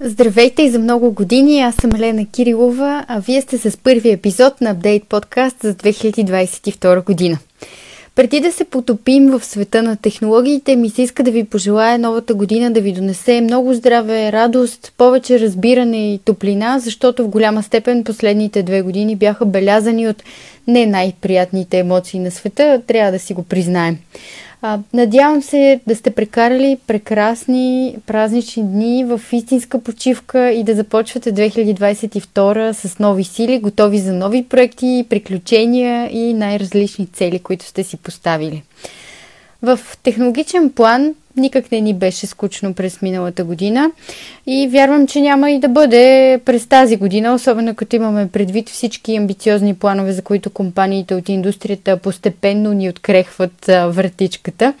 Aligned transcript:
Здравейте 0.00 0.62
и 0.62 0.70
за 0.70 0.78
много 0.78 1.12
години, 1.12 1.60
аз 1.60 1.74
съм 1.74 1.90
Елена 1.94 2.26
Кирилова, 2.26 3.04
а 3.08 3.20
вие 3.20 3.42
сте 3.42 3.58
с 3.58 3.76
първи 3.76 4.10
епизод 4.10 4.60
на 4.60 4.70
Апдейт 4.70 5.04
подкаст 5.04 5.56
за 5.62 5.74
2022 5.74 7.04
година. 7.04 7.38
Преди 8.14 8.40
да 8.40 8.52
се 8.52 8.64
потопим 8.64 9.30
в 9.30 9.44
света 9.44 9.82
на 9.82 9.96
технологиите, 9.96 10.76
ми 10.76 10.90
се 10.90 11.02
иска 11.02 11.22
да 11.22 11.30
ви 11.30 11.44
пожелая 11.44 11.98
новата 11.98 12.34
година 12.34 12.70
да 12.70 12.80
ви 12.80 12.92
донесе 12.92 13.40
много 13.40 13.74
здраве, 13.74 14.32
радост, 14.32 14.92
повече 14.96 15.40
разбиране 15.40 16.14
и 16.14 16.18
топлина, 16.18 16.78
защото 16.78 17.24
в 17.24 17.28
голяма 17.28 17.62
степен 17.62 18.04
последните 18.04 18.62
две 18.62 18.82
години 18.82 19.16
бяха 19.16 19.46
белязани 19.46 20.08
от 20.08 20.22
не 20.66 20.86
най-приятните 20.86 21.78
емоции 21.78 22.20
на 22.20 22.30
света, 22.30 22.82
трябва 22.86 23.12
да 23.12 23.18
си 23.18 23.34
го 23.34 23.42
признаем. 23.42 23.98
Надявам 24.92 25.42
се 25.42 25.80
да 25.86 25.96
сте 25.96 26.10
прекарали 26.10 26.78
прекрасни 26.86 27.96
празнични 28.06 28.62
дни 28.62 29.04
в 29.04 29.20
истинска 29.32 29.80
почивка 29.80 30.50
и 30.50 30.64
да 30.64 30.74
започвате 30.74 31.32
2022 31.32 32.72
с 32.72 32.98
нови 32.98 33.24
сили, 33.24 33.58
готови 33.58 33.98
за 33.98 34.12
нови 34.12 34.44
проекти, 34.44 35.06
приключения 35.10 36.10
и 36.12 36.34
най-различни 36.34 37.06
цели, 37.06 37.38
които 37.38 37.64
сте 37.64 37.82
си 37.82 37.96
поставили. 37.96 38.62
В 39.62 39.80
технологичен 40.02 40.70
план 40.70 41.14
никак 41.36 41.72
не 41.72 41.80
ни 41.80 41.94
беше 41.94 42.26
скучно 42.26 42.74
през 42.74 43.02
миналата 43.02 43.44
година 43.44 43.90
и 44.46 44.68
вярвам, 44.68 45.06
че 45.06 45.20
няма 45.20 45.50
и 45.50 45.58
да 45.58 45.68
бъде 45.68 46.40
през 46.44 46.66
тази 46.66 46.96
година, 46.96 47.34
особено 47.34 47.74
като 47.74 47.96
имаме 47.96 48.28
предвид 48.28 48.68
всички 48.68 49.16
амбициозни 49.16 49.74
планове, 49.74 50.12
за 50.12 50.22
които 50.22 50.50
компаниите 50.50 51.14
от 51.14 51.28
индустрията 51.28 51.96
постепенно 51.96 52.72
ни 52.72 52.88
открехват 52.88 53.64
вратичката. 53.66 54.74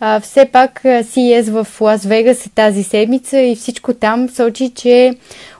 А, 0.00 0.20
все 0.20 0.44
пак 0.44 0.80
CES 0.84 1.62
в 1.62 1.80
Лас 1.80 2.04
Вегас 2.04 2.46
е 2.46 2.50
тази 2.50 2.82
седмица 2.82 3.40
и 3.40 3.56
всичко 3.56 3.94
там 3.94 4.28
сочи, 4.28 4.72
че 4.74 5.14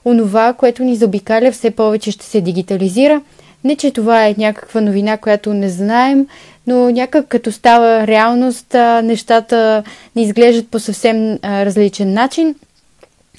онова, 0.04 0.52
което 0.52 0.82
ни 0.82 0.96
заобикаля, 0.96 1.52
все 1.52 1.70
повече 1.70 2.10
ще 2.10 2.24
се 2.24 2.40
дигитализира. 2.40 3.20
Не, 3.64 3.76
че 3.76 3.90
това 3.90 4.26
е 4.26 4.34
някаква 4.38 4.80
новина, 4.80 5.16
която 5.16 5.54
не 5.54 5.68
знаем, 5.68 6.26
но 6.66 6.90
някак 6.90 7.28
като 7.28 7.52
става 7.52 8.06
реалност, 8.06 8.74
нещата 9.02 9.82
ни 10.16 10.22
изглеждат 10.22 10.68
по 10.68 10.78
съвсем 10.78 11.38
различен 11.44 12.12
начин. 12.12 12.54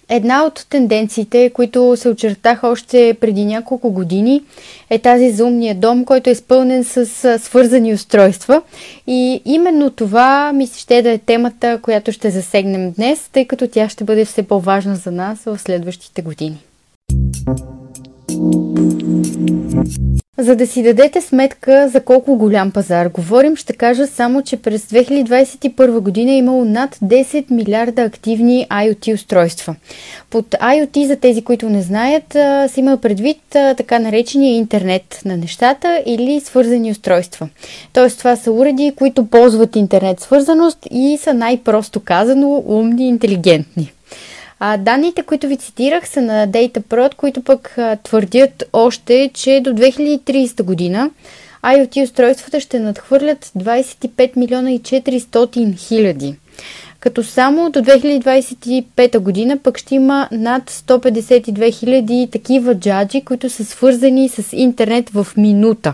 Една 0.09 0.45
от 0.45 0.65
тенденциите, 0.69 1.49
които 1.49 1.97
се 1.97 2.09
очертаха 2.09 2.67
още 2.67 3.17
преди 3.21 3.45
няколко 3.45 3.91
години, 3.91 4.41
е 4.89 4.99
тази 4.99 5.31
за 5.31 5.73
дом, 5.73 6.05
който 6.05 6.29
е 6.29 6.33
изпълнен 6.33 6.83
с 6.83 7.05
свързани 7.39 7.93
устройства. 7.93 8.61
И 9.07 9.41
именно 9.45 9.89
това 9.89 10.53
ми 10.53 10.67
се 10.67 10.79
ще 10.79 11.01
да 11.01 11.11
е 11.11 11.17
темата, 11.17 11.79
която 11.81 12.11
ще 12.11 12.31
засегнем 12.31 12.91
днес, 12.91 13.29
тъй 13.31 13.45
като 13.45 13.67
тя 13.67 13.89
ще 13.89 14.03
бъде 14.03 14.25
все 14.25 14.43
по-важна 14.43 14.95
за 14.95 15.11
нас 15.11 15.37
в 15.45 15.59
следващите 15.59 16.21
години. 16.21 16.57
За 20.37 20.55
да 20.55 20.67
си 20.67 20.83
дадете 20.83 21.21
сметка 21.21 21.89
за 21.89 22.01
колко 22.01 22.35
голям 22.35 22.71
пазар 22.71 23.07
говорим, 23.09 23.55
ще 23.55 23.73
кажа 23.73 24.07
само, 24.07 24.41
че 24.41 24.57
през 24.57 24.85
2021 24.85 25.99
година 25.99 26.31
е 26.31 26.37
имало 26.37 26.65
над 26.65 26.95
10 26.95 27.51
милиарда 27.51 28.01
активни 28.01 28.67
IoT 28.69 29.13
устройства. 29.13 29.75
Под 30.29 30.45
IoT, 30.45 31.05
за 31.07 31.15
тези, 31.15 31.41
които 31.41 31.69
не 31.69 31.81
знаят, 31.81 32.31
се 32.71 32.79
има 32.79 32.97
предвид 32.97 33.37
така 33.51 33.99
наречения 33.99 34.55
интернет 34.55 35.21
на 35.25 35.37
нещата 35.37 36.03
или 36.05 36.39
свързани 36.39 36.91
устройства. 36.91 37.49
Тоест 37.93 38.17
това 38.17 38.35
са 38.35 38.51
уреди, 38.51 38.93
които 38.95 39.25
ползват 39.25 39.75
интернет 39.75 40.19
свързаност 40.19 40.87
и 40.91 41.17
са 41.21 41.33
най-просто 41.33 41.99
казано 41.99 42.63
умни 42.67 43.05
и 43.05 43.07
интелигентни. 43.07 43.91
А, 44.59 44.77
данните, 44.77 45.23
които 45.23 45.47
ви 45.47 45.57
цитирах, 45.57 46.09
са 46.09 46.21
на 46.21 46.47
DataProd, 46.47 47.15
които 47.15 47.41
пък 47.41 47.77
а, 47.77 47.95
твърдят 47.95 48.63
още, 48.73 49.31
че 49.33 49.61
до 49.63 49.69
2030 49.69 50.63
година 50.63 51.09
IoT 51.63 52.03
устройствата 52.03 52.59
ще 52.59 52.79
надхвърлят 52.79 53.45
25 53.45 54.37
милиона 54.37 54.71
и 54.71 54.79
400 54.79 55.77
хиляди. 55.77 56.35
Като 56.99 57.23
само 57.23 57.69
до 57.69 57.79
2025 57.79 59.19
година 59.19 59.57
пък 59.57 59.77
ще 59.77 59.95
има 59.95 60.29
над 60.31 60.71
152 60.71 61.73
хиляди 61.79 62.29
такива 62.31 62.75
джаджи, 62.75 63.21
които 63.21 63.49
са 63.49 63.65
свързани 63.65 64.29
с 64.29 64.53
интернет 64.53 65.09
в 65.09 65.27
минута. 65.37 65.93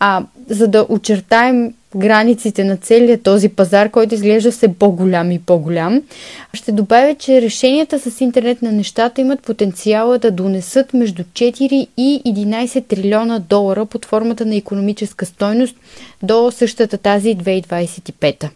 А 0.00 0.22
за 0.48 0.68
да 0.68 0.86
очертаем 0.88 1.74
границите 1.96 2.64
на 2.64 2.76
целия 2.76 3.22
този 3.22 3.48
пазар, 3.48 3.90
който 3.90 4.14
изглежда 4.14 4.50
все 4.50 4.74
по-голям 4.74 5.30
и 5.30 5.38
по-голям. 5.38 6.02
Ще 6.52 6.72
добавя, 6.72 7.14
че 7.14 7.42
решенията 7.42 7.98
с 7.98 8.20
интернет 8.20 8.62
на 8.62 8.72
нещата 8.72 9.20
имат 9.20 9.42
потенциала 9.42 10.18
да 10.18 10.30
донесат 10.30 10.94
между 10.94 11.22
4 11.22 11.86
и 11.96 12.22
11 12.26 12.86
трилиона 12.86 13.38
долара 13.38 13.86
под 13.86 14.04
формата 14.04 14.46
на 14.46 14.56
економическа 14.56 15.26
стойност 15.26 15.76
до 16.22 16.50
същата 16.50 16.98
тази 16.98 17.36
2025. 17.36 18.48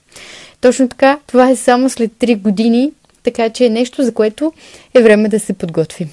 Точно 0.60 0.88
така, 0.88 1.18
това 1.26 1.50
е 1.50 1.56
само 1.56 1.90
след 1.90 2.10
3 2.12 2.40
години, 2.40 2.92
така 3.22 3.50
че 3.50 3.64
е 3.64 3.70
нещо, 3.70 4.02
за 4.02 4.14
което 4.14 4.52
е 4.94 5.02
време 5.02 5.28
да 5.28 5.40
се 5.40 5.52
подготвим. 5.52 6.08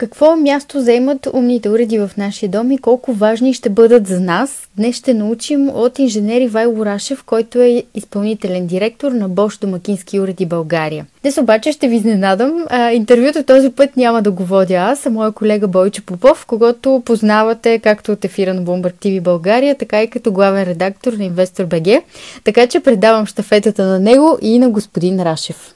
Какво 0.00 0.36
място 0.36 0.80
заемат 0.80 1.28
умните 1.32 1.70
уреди 1.70 1.98
в 1.98 2.10
нашия 2.18 2.48
дом 2.48 2.70
и 2.70 2.78
колко 2.78 3.12
важни 3.12 3.54
ще 3.54 3.68
бъдат 3.68 4.06
за 4.06 4.20
нас? 4.20 4.68
Днес 4.76 4.96
ще 4.96 5.14
научим 5.14 5.68
от 5.68 5.98
инженер 5.98 6.40
Ивайло 6.40 6.86
Рашев, 6.86 7.24
който 7.24 7.60
е 7.60 7.82
изпълнителен 7.94 8.66
директор 8.66 9.12
на 9.12 9.30
Bosch 9.30 9.60
Домакински 9.60 10.20
уреди 10.20 10.46
България. 10.46 11.06
Днес 11.22 11.38
обаче 11.38 11.72
ще 11.72 11.88
ви 11.88 11.96
изненадам. 11.96 12.66
А, 12.68 12.92
интервюто 12.92 13.42
този 13.42 13.70
път 13.70 13.96
няма 13.96 14.22
да 14.22 14.30
го 14.30 14.44
водя 14.44 14.74
аз, 14.74 15.06
а 15.06 15.10
моя 15.10 15.32
колега 15.32 15.68
Бойчо 15.68 16.02
Попов, 16.06 16.46
когато 16.46 17.02
познавате 17.04 17.78
както 17.78 18.12
от 18.12 18.24
ефира 18.24 18.54
на 18.54 18.62
Bloomberg 18.62 18.94
TV 18.94 19.20
България, 19.20 19.74
така 19.78 20.02
и 20.02 20.10
като 20.10 20.32
главен 20.32 20.62
редактор 20.62 21.12
на 21.12 21.30
Investor 21.30 21.64
BG. 21.64 22.02
Така 22.44 22.66
че 22.66 22.80
предавам 22.80 23.26
штафетата 23.26 23.84
на 23.84 24.00
него 24.00 24.38
и 24.42 24.58
на 24.58 24.70
господин 24.70 25.22
Рашев. 25.22 25.74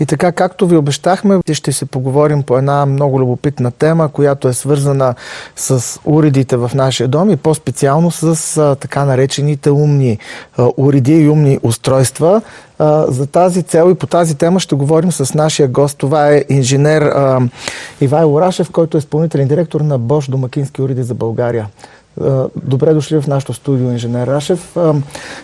И 0.00 0.06
така, 0.06 0.32
както 0.32 0.66
ви 0.66 0.76
обещахме, 0.76 1.40
ще 1.52 1.72
се 1.72 1.86
поговорим 1.86 2.42
по 2.42 2.58
една 2.58 2.86
много 2.86 3.20
любопитна 3.20 3.70
тема, 3.70 4.08
която 4.08 4.48
е 4.48 4.52
свързана 4.52 5.14
с 5.56 6.00
уредите 6.04 6.56
в 6.56 6.70
нашия 6.74 7.08
дом 7.08 7.30
и 7.30 7.36
по-специално 7.36 8.10
с 8.10 8.76
така 8.80 9.04
наречените 9.04 9.70
умни 9.70 10.18
уреди 10.76 11.12
и 11.12 11.28
умни 11.28 11.58
устройства. 11.62 12.42
За 13.08 13.26
тази 13.26 13.62
цел 13.62 13.90
и 13.90 13.94
по 13.94 14.06
тази 14.06 14.34
тема 14.34 14.60
ще 14.60 14.74
говорим 14.74 15.12
с 15.12 15.34
нашия 15.34 15.68
гост. 15.68 15.98
Това 15.98 16.32
е 16.32 16.44
инженер 16.48 17.02
а, 17.02 17.40
Ивайло 18.00 18.40
Рашев, 18.40 18.70
който 18.70 18.96
е 18.96 18.98
изпълнителен 18.98 19.48
директор 19.48 19.80
на 19.80 19.98
Бош 19.98 20.28
Домакински 20.28 20.82
уреди 20.82 21.02
за 21.02 21.14
България. 21.14 21.66
Добре 22.56 22.94
дошли 22.94 23.20
в 23.20 23.26
нашото 23.26 23.52
студио, 23.52 23.90
инженер 23.90 24.26
Рашев. 24.26 24.76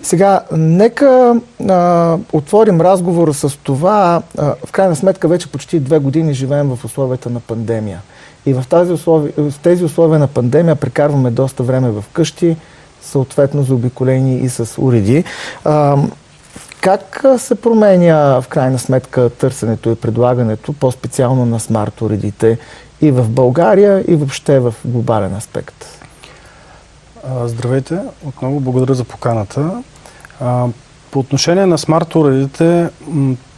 Сега, 0.02 0.40
нека 0.52 1.40
а, 1.68 2.18
отворим 2.32 2.80
разговора 2.80 3.34
с 3.34 3.58
това. 3.62 4.22
А, 4.38 4.54
в 4.66 4.72
крайна 4.72 4.96
сметка, 4.96 5.28
вече 5.28 5.48
почти 5.48 5.80
две 5.80 5.98
години 5.98 6.34
живеем 6.34 6.76
в 6.76 6.84
условията 6.84 7.30
на 7.30 7.40
пандемия. 7.40 8.00
И 8.46 8.54
в, 8.54 8.64
тази 8.68 8.92
условия, 8.92 9.32
в 9.36 9.52
тези 9.62 9.84
условия 9.84 10.18
на 10.18 10.28
пандемия 10.28 10.76
прекарваме 10.76 11.30
доста 11.30 11.62
време 11.62 11.90
в 11.90 12.04
къщи, 12.12 12.56
съответно 13.02 13.62
заобиколени 13.62 14.38
и 14.38 14.48
с 14.48 14.82
уреди. 14.82 15.24
А, 15.64 15.96
как 16.80 17.24
се 17.38 17.54
променя 17.54 18.40
в 18.40 18.48
крайна 18.48 18.78
сметка 18.78 19.30
търсенето 19.30 19.90
и 19.90 19.94
предлагането, 19.94 20.72
по-специално 20.72 21.46
на 21.46 21.60
смарт 21.60 22.00
уредите 22.00 22.58
и 23.00 23.10
в 23.10 23.28
България, 23.28 24.04
и 24.08 24.16
въобще 24.16 24.60
в 24.60 24.74
глобален 24.84 25.34
аспект? 25.34 26.01
Здравейте, 27.44 27.98
отново 28.24 28.60
благодаря 28.60 28.94
за 28.94 29.04
поканата. 29.04 29.82
По 31.10 31.18
отношение 31.18 31.66
на 31.66 31.78
смарт 31.78 32.14
уредите, 32.14 32.90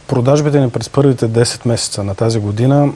продажбите 0.07 0.59
ни 0.59 0.69
през 0.69 0.89
първите 0.89 1.29
10 1.29 1.67
месеца 1.67 2.03
на 2.03 2.15
тази 2.15 2.39
година 2.39 2.93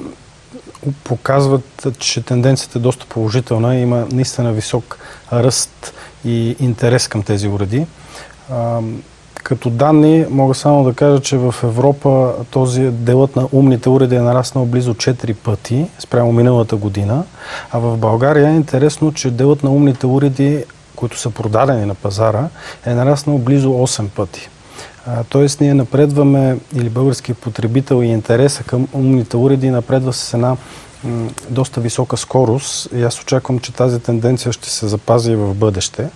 показват, 1.04 1.88
че 2.00 2.22
тенденцията 2.22 2.80
е 2.80 2.82
доста 2.82 3.06
положителна. 3.06 3.76
Има 3.76 4.08
наистина 4.12 4.54
висок 4.54 5.00
ръст 5.34 5.94
и 6.26 6.56
интерес 6.60 7.08
към 7.08 7.24
тези 7.24 7.48
уреди. 7.48 7.86
Като 9.44 9.70
данни 9.70 10.26
мога 10.30 10.56
само 10.56 10.84
да 10.84 10.94
кажа, 10.94 11.22
че 11.22 11.38
в 11.38 11.56
Европа 11.64 12.34
този 12.52 12.82
делът 12.82 13.36
на 13.36 13.48
умните 13.52 13.90
уреди 13.90 14.16
е 14.16 14.22
нараснал 14.22 14.66
близо 14.66 14.94
4 14.94 15.34
пъти 15.34 15.86
спрямо 16.00 16.32
миналата 16.32 16.76
година, 16.76 17.24
а 17.72 17.80
в 17.80 17.98
България 17.98 18.50
е 18.50 18.56
интересно, 18.56 19.14
че 19.14 19.32
делът 19.32 19.64
на 19.64 19.70
умните 19.70 20.06
уреди, 20.08 20.64
които 20.96 21.20
са 21.20 21.30
продадени 21.30 21.86
на 21.86 21.96
пазара, 21.96 22.48
е 22.86 22.94
нараснал 22.94 23.38
близо 23.38 23.70
8 23.70 24.08
пъти. 24.08 24.50
Тоест 25.30 25.62
ние 25.62 25.74
напредваме, 25.74 26.58
или 26.76 26.90
българският 26.90 27.38
потребител 27.38 28.04
и 28.04 28.08
интереса 28.08 28.64
към 28.64 28.88
умните 28.94 29.38
уреди 29.38 29.70
напредва 29.70 30.14
с 30.14 30.34
една 30.34 30.56
доста 31.50 31.82
висока 31.82 32.18
скорост 32.18 32.90
и 32.96 33.04
аз 33.04 33.22
очаквам, 33.22 33.60
че 33.60 33.74
тази 33.74 34.00
тенденция 34.00 34.52
ще 34.52 34.70
се 34.70 34.88
запази 34.88 35.32
и 35.32 35.36
в 35.36 35.54
бъдеще. 35.54 36.10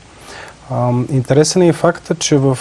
Интересен 1.12 1.62
е 1.62 1.68
и 1.68 1.74
факта, 1.74 2.16
че 2.16 2.38
в, 2.38 2.58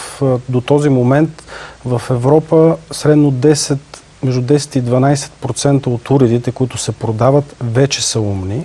до 0.48 0.60
този 0.60 0.88
момент 0.88 1.42
в 1.84 2.02
Европа 2.10 2.76
средно 2.90 3.32
10, 3.32 3.78
между 4.22 4.42
10 4.42 4.78
и 4.78 4.82
12% 4.82 5.86
от 5.86 6.10
уредите, 6.10 6.52
които 6.52 6.78
се 6.78 6.92
продават, 6.92 7.56
вече 7.60 8.02
са 8.02 8.20
умни. 8.20 8.64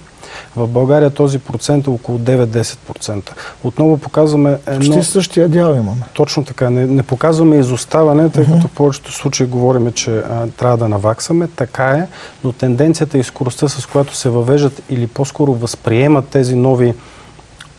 В 0.56 0.68
България 0.68 1.10
този 1.10 1.40
процент 1.40 1.88
е 1.88 1.90
около 1.90 2.20
9-10%. 2.20 3.30
Отново 3.64 3.98
показваме 3.98 4.58
едно... 4.68 4.86
Почти 4.86 5.04
същия 5.04 5.50
дял 5.50 5.74
имаме. 5.74 6.02
Точно 6.14 6.46
така. 6.46 6.70
Не, 6.70 6.86
не 6.86 7.04
показваме 7.04 7.58
изоставане, 7.58 8.30
тъй 8.30 8.44
uh-huh. 8.44 8.54
като 8.54 8.68
в 8.68 8.72
повечето 8.72 9.12
случаи 9.12 9.48
говорим, 9.48 9.92
че 9.92 10.18
а, 10.18 10.48
трябва 10.48 10.78
да 10.78 10.90
наваксаме. 10.90 11.48
Така 11.56 11.86
е, 11.86 12.08
но 12.44 12.52
тенденцията 12.52 13.18
и 13.18 13.24
скоростта, 13.24 13.68
с 13.68 13.86
която 13.86 14.16
се 14.16 14.30
въвеждат 14.30 14.82
или 14.90 15.08
по-скоро 15.08 15.54
възприемат 15.54 16.28
тези 16.28 16.56
нови 16.56 16.94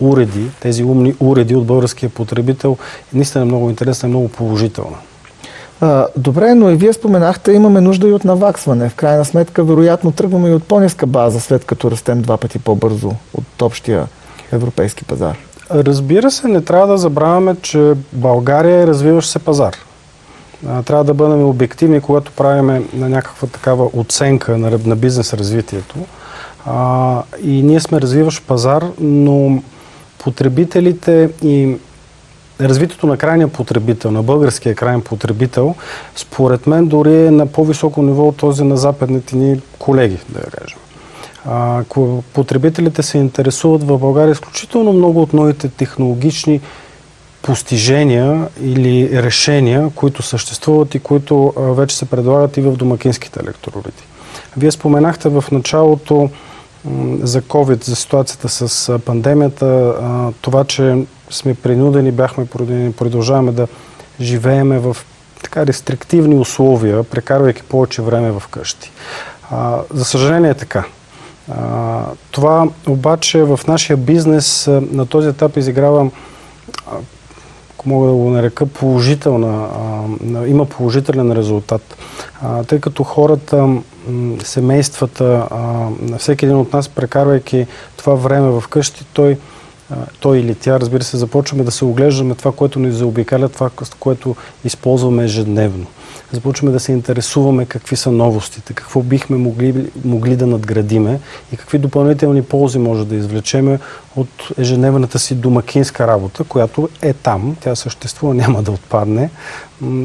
уреди, 0.00 0.50
тези 0.60 0.84
умни 0.84 1.14
уреди 1.20 1.56
от 1.56 1.66
българския 1.66 2.10
потребител, 2.10 2.76
е 3.14 3.16
наистина 3.16 3.44
много 3.44 3.70
интересна 3.70 4.06
и 4.06 4.10
много 4.10 4.28
положителна. 4.28 4.96
Добре, 6.16 6.54
но 6.54 6.70
и 6.70 6.76
вие 6.76 6.92
споменахте, 6.92 7.52
имаме 7.52 7.80
нужда 7.80 8.08
и 8.08 8.12
от 8.12 8.24
наваксване. 8.24 8.88
В 8.88 8.94
крайна 8.94 9.24
сметка, 9.24 9.64
вероятно, 9.64 10.12
тръгваме 10.12 10.48
и 10.48 10.54
от 10.54 10.64
по-ниска 10.64 11.06
база, 11.06 11.40
след 11.40 11.64
като 11.64 11.90
растем 11.90 12.22
два 12.22 12.36
пъти 12.36 12.58
по-бързо 12.58 13.12
от 13.34 13.62
общия 13.62 14.06
европейски 14.52 15.04
пазар. 15.04 15.36
Разбира 15.70 16.30
се, 16.30 16.48
не 16.48 16.60
трябва 16.60 16.86
да 16.86 16.98
забравяме, 16.98 17.56
че 17.62 17.92
България 18.12 18.82
е 18.82 18.86
развиващ 18.86 19.30
се 19.30 19.38
пазар. 19.38 19.76
Трябва 20.84 21.04
да 21.04 21.14
бъдем 21.14 21.44
обективни, 21.44 22.00
когато 22.00 22.32
правиме 22.32 22.82
на 22.94 23.08
някаква 23.08 23.48
такава 23.48 23.90
оценка 23.92 24.58
на, 24.58 24.96
бизнес 24.96 25.34
развитието. 25.34 25.94
И 27.42 27.62
ние 27.62 27.80
сме 27.80 28.00
развиващ 28.00 28.46
пазар, 28.46 28.84
но 29.00 29.62
потребителите 30.28 31.30
и 31.42 31.76
развитието 32.60 33.06
на 33.06 33.16
крайния 33.16 33.48
потребител, 33.48 34.10
на 34.10 34.22
българския 34.22 34.74
крайен 34.74 35.00
потребител, 35.00 35.74
според 36.16 36.66
мен 36.66 36.86
дори 36.86 37.26
е 37.26 37.30
на 37.30 37.46
по-високо 37.46 38.02
ниво 38.02 38.28
от 38.28 38.36
този 38.36 38.64
на 38.64 38.76
западните 38.76 39.36
ни 39.36 39.60
колеги, 39.78 40.18
да 40.28 40.38
я 40.38 40.46
кажем. 40.46 40.78
А, 41.46 41.84
потребителите 42.34 43.02
се 43.02 43.18
интересуват 43.18 43.82
в 43.82 43.98
България 43.98 44.32
изключително 44.32 44.92
много 44.92 45.22
от 45.22 45.32
новите 45.32 45.68
технологични 45.68 46.60
постижения 47.42 48.48
или 48.62 49.22
решения, 49.22 49.90
които 49.94 50.22
съществуват 50.22 50.94
и 50.94 51.00
които 51.00 51.52
вече 51.56 51.96
се 51.96 52.04
предлагат 52.04 52.56
и 52.56 52.60
в 52.60 52.76
домакинските 52.76 53.40
електролити. 53.40 54.04
Вие 54.56 54.70
споменахте 54.70 55.28
в 55.28 55.44
началото 55.52 56.30
за 57.22 57.42
COVID, 57.42 57.84
за 57.84 57.96
ситуацията 57.96 58.48
с 58.48 58.98
пандемията, 58.98 59.94
това, 60.40 60.64
че 60.64 61.06
сме 61.30 61.54
принудени, 61.54 62.12
бяхме 62.12 62.46
принудени, 62.46 62.92
продължаваме 62.92 63.52
да 63.52 63.68
живееме 64.20 64.78
в 64.78 64.96
така 65.42 65.66
рестриктивни 65.66 66.34
условия, 66.34 67.04
прекарвайки 67.04 67.62
повече 67.62 68.02
време 68.02 68.30
в 68.30 68.42
къщи. 68.50 68.90
за 69.94 70.04
съжаление 70.04 70.50
е 70.50 70.54
така. 70.54 70.84
това 72.30 72.68
обаче 72.88 73.42
в 73.42 73.60
нашия 73.68 73.96
бизнес 73.96 74.66
на 74.66 75.06
този 75.06 75.28
етап 75.28 75.56
изиграва 75.56 76.10
ако 77.78 77.88
мога 77.88 78.06
да 78.06 78.12
го 78.12 78.30
нарека, 78.30 78.66
положителна, 78.66 79.68
има 80.46 80.64
положителен 80.64 81.32
резултат. 81.32 81.96
тъй 82.66 82.80
като 82.80 83.04
хората 83.04 83.68
семействата, 84.42 85.48
на 86.00 86.18
всеки 86.18 86.44
един 86.44 86.56
от 86.56 86.72
нас, 86.72 86.88
прекарвайки 86.88 87.66
това 87.96 88.14
време 88.14 88.60
в 88.60 88.64
къщи, 88.68 89.04
той, 89.12 89.38
той 90.20 90.38
или 90.38 90.54
тя, 90.54 90.80
разбира 90.80 91.04
се, 91.04 91.16
започваме 91.16 91.64
да 91.64 91.70
се 91.70 91.84
оглеждаме 91.84 92.34
това, 92.34 92.52
което 92.52 92.78
ни 92.78 92.92
заобикаля, 92.92 93.48
това, 93.48 93.70
което 93.98 94.36
използваме 94.64 95.24
ежедневно 95.24 95.86
започваме 96.32 96.72
да 96.72 96.80
се 96.80 96.92
интересуваме 96.92 97.66
какви 97.66 97.96
са 97.96 98.12
новостите, 98.12 98.72
какво 98.72 99.02
бихме 99.02 99.36
могли, 99.36 99.90
могли 100.04 100.36
да 100.36 100.46
надградиме 100.46 101.20
и 101.52 101.56
какви 101.56 101.78
допълнителни 101.78 102.42
ползи 102.42 102.78
може 102.78 103.04
да 103.04 103.14
извлечеме 103.16 103.78
от 104.16 104.28
ежедневната 104.58 105.18
си 105.18 105.34
домакинска 105.34 106.06
работа, 106.06 106.44
която 106.44 106.88
е 107.02 107.12
там, 107.12 107.56
тя 107.60 107.74
съществува, 107.74 108.34
няма 108.34 108.62
да 108.62 108.70
отпадне. 108.70 109.30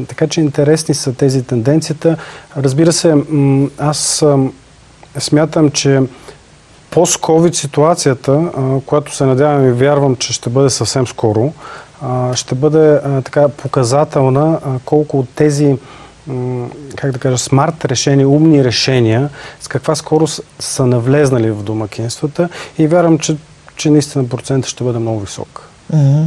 Така 0.08 0.26
че 0.26 0.40
интересни 0.40 0.94
са 0.94 1.12
тези 1.12 1.42
тенденцията. 1.42 2.16
Разбира 2.56 2.92
се, 2.92 3.14
аз 3.78 4.24
смятам, 5.18 5.70
че 5.70 6.02
пост-ковид 6.94 7.54
ситуацията, 7.54 8.50
която 8.86 9.14
се 9.14 9.24
надявам 9.24 9.68
и 9.68 9.72
вярвам, 9.72 10.16
че 10.16 10.32
ще 10.32 10.50
бъде 10.50 10.70
съвсем 10.70 11.06
скоро, 11.06 11.52
ще 12.34 12.54
бъде 12.54 13.00
така 13.24 13.48
показателна 13.48 14.58
колко 14.84 15.18
от 15.18 15.28
тези 15.28 15.76
как 16.96 17.12
да 17.12 17.18
кажа, 17.18 17.38
смарт 17.38 17.84
решения, 17.84 18.28
умни 18.28 18.64
решения, 18.64 19.30
с 19.60 19.68
каква 19.68 19.94
скорост 19.94 20.40
са 20.58 20.86
навлезнали 20.86 21.50
в 21.50 21.62
домакинствата 21.62 22.48
и 22.78 22.86
вярвам, 22.86 23.18
че, 23.18 23.36
че 23.76 23.90
наистина 23.90 24.28
процентът 24.28 24.70
ще 24.70 24.84
бъде 24.84 24.98
много 24.98 25.20
висок. 25.20 25.68
Mm-hmm. 25.94 26.24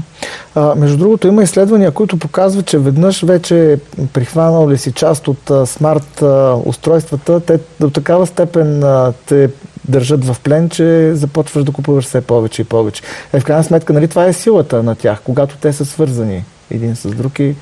А, 0.56 0.76
между 0.76 0.98
другото, 0.98 1.28
има 1.28 1.44
изследвания, 1.44 1.92
които 1.92 2.18
показват, 2.18 2.66
че 2.66 2.78
веднъж 2.78 3.24
вече 3.24 3.80
прихванал 4.14 4.70
ли 4.70 4.78
си 4.78 4.92
част 4.92 5.28
от 5.28 5.52
смарт 5.66 6.24
устройствата, 6.66 7.40
те 7.40 7.60
до 7.80 7.90
такава 7.90 8.28
степен 8.28 8.84
те 9.26 9.50
държат 9.88 10.26
в 10.26 10.38
плен, 10.44 10.70
че 10.70 11.16
започваш 11.16 11.64
да 11.64 11.72
купуваш 11.72 12.06
все 12.06 12.22
повече 12.22 12.62
и 12.62 12.66
повече. 12.66 13.04
Е, 13.34 13.40
в 13.40 13.44
крайна 13.44 13.64
сметка, 13.64 13.94
нали, 13.94 14.08
това 14.08 14.26
е 14.26 14.34
силата 14.34 14.84
на 14.84 14.96
тях, 14.96 15.22
когато 15.24 15.58
те 15.58 15.74
са 15.74 15.86
свързани 15.86 16.44
един 16.72 16.96
с 16.96 17.10
друг 17.10 17.40
и 17.40 17.56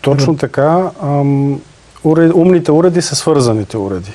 точно 0.00 0.36
така. 0.36 0.90
Ам, 1.02 1.60
умните 2.34 2.72
уреди 2.72 3.02
са 3.02 3.16
свързаните 3.16 3.78
уреди. 3.78 4.12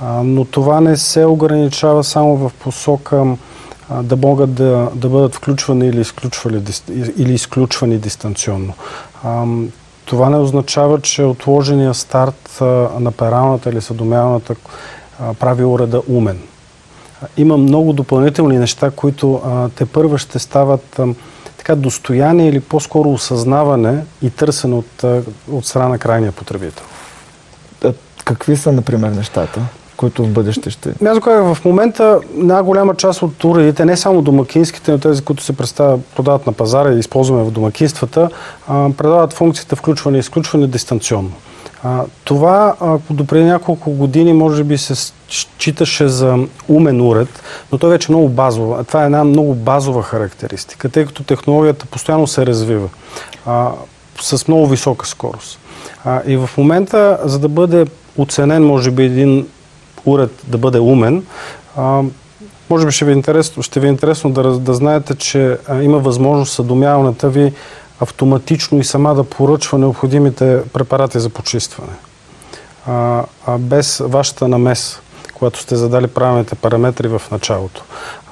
А, 0.00 0.22
но 0.22 0.44
това 0.44 0.80
не 0.80 0.96
се 0.96 1.24
ограничава 1.24 2.04
само 2.04 2.36
в 2.36 2.52
посока 2.58 3.26
а, 3.90 4.02
да 4.02 4.16
могат 4.16 4.54
да, 4.54 4.88
да 4.94 5.08
бъдат 5.08 5.34
включвани 5.34 5.88
или, 5.88 6.04
или 7.16 7.32
изключвани 7.32 7.98
дистанционно. 7.98 8.72
Ам, 9.24 9.68
това 10.04 10.30
не 10.30 10.36
означава, 10.36 11.00
че 11.00 11.22
отложения 11.22 11.94
старт 11.94 12.58
а, 12.60 12.64
на 13.00 13.12
пералната 13.12 13.70
или 13.70 13.80
съдомяваната 13.80 14.54
прави 15.40 15.64
уреда 15.64 16.02
умен. 16.08 16.38
Има 17.36 17.56
много 17.56 17.92
допълнителни 17.92 18.58
неща, 18.58 18.90
които 18.90 19.40
а, 19.44 19.68
те 19.68 19.86
първа 19.86 20.18
ще 20.18 20.38
стават 20.38 20.98
а, 20.98 21.06
така 21.56 21.74
достояние 21.74 22.48
или 22.48 22.60
по-скоро 22.60 23.10
осъзнаване 23.10 24.04
и 24.22 24.30
търсене 24.30 24.74
от, 24.74 25.04
от 25.50 25.66
страна 25.66 25.88
на 25.88 25.98
крайния 25.98 26.32
потребител. 26.32 26.84
Какви 28.24 28.56
са, 28.56 28.72
например, 28.72 29.10
нещата? 29.10 29.60
които 29.96 30.24
в 30.24 30.28
бъдеще 30.28 30.70
ще... 30.70 30.88
Аз 30.88 31.20
казах, 31.20 31.54
в 31.54 31.64
момента 31.64 32.20
най-голяма 32.34 32.94
част 32.94 33.22
от 33.22 33.44
уредите, 33.44 33.84
не 33.84 33.96
само 33.96 34.22
домакинските, 34.22 34.92
но 34.92 34.98
тези, 34.98 35.22
които 35.22 35.42
се 35.42 35.52
продават 36.16 36.46
на 36.46 36.52
пазара 36.52 36.92
и 36.92 36.98
използваме 36.98 37.44
в 37.44 37.50
домакинствата, 37.50 38.28
предават 38.68 39.32
функцията 39.32 39.76
включване 39.76 40.16
и 40.16 40.20
изключване 40.20 40.66
дистанционно. 40.66 41.32
Това 42.24 42.74
ако 42.80 43.14
до 43.14 43.26
преди 43.26 43.44
няколко 43.44 43.90
години 43.90 44.32
може 44.32 44.64
би 44.64 44.78
се 44.78 45.12
считаше 45.28 46.08
за 46.08 46.38
умен 46.68 47.00
уред, 47.00 47.42
но 47.72 47.78
той 47.78 47.90
вече 47.90 48.12
е 48.12 48.14
много 48.14 48.28
базова. 48.28 48.84
Това 48.84 49.02
е 49.02 49.06
една 49.06 49.24
много 49.24 49.54
базова 49.54 50.02
характеристика, 50.02 50.88
тъй 50.88 51.06
като 51.06 51.22
технологията 51.22 51.86
постоянно 51.86 52.26
се 52.26 52.46
развива 52.46 52.88
а, 53.46 53.70
с 54.20 54.48
много 54.48 54.66
висока 54.66 55.06
скорост. 55.06 55.58
А, 56.04 56.22
и 56.26 56.36
в 56.36 56.50
момента, 56.58 57.18
за 57.24 57.38
да 57.38 57.48
бъде 57.48 57.86
оценен, 58.16 58.66
може 58.66 58.90
би, 58.90 59.04
един 59.04 59.46
уред 60.06 60.30
да 60.46 60.58
бъде 60.58 60.78
умен, 60.78 61.24
а, 61.76 62.02
може 62.70 62.86
би 62.86 62.92
ще 62.92 63.04
ви 63.04 63.10
е 63.10 63.14
интересно, 63.14 63.62
ще 63.62 63.80
ви 63.80 63.86
е 63.86 63.90
интересно 63.90 64.30
да, 64.30 64.58
да 64.58 64.74
знаете, 64.74 65.14
че 65.14 65.58
а, 65.68 65.82
има 65.82 65.98
възможност 65.98 66.52
съдомяването 66.52 67.30
ви 67.30 67.52
автоматично 68.00 68.78
и 68.78 68.84
сама 68.84 69.14
да 69.14 69.24
поръчва 69.24 69.78
необходимите 69.78 70.62
препарати 70.72 71.20
за 71.20 71.30
почистване. 71.30 71.92
А, 72.86 73.24
а 73.46 73.58
без 73.58 74.02
вашата 74.04 74.48
намес, 74.48 75.00
когато 75.34 75.58
сте 75.60 75.76
задали 75.76 76.06
правилните 76.06 76.54
параметри 76.54 77.08
в 77.08 77.22
началото. 77.30 77.84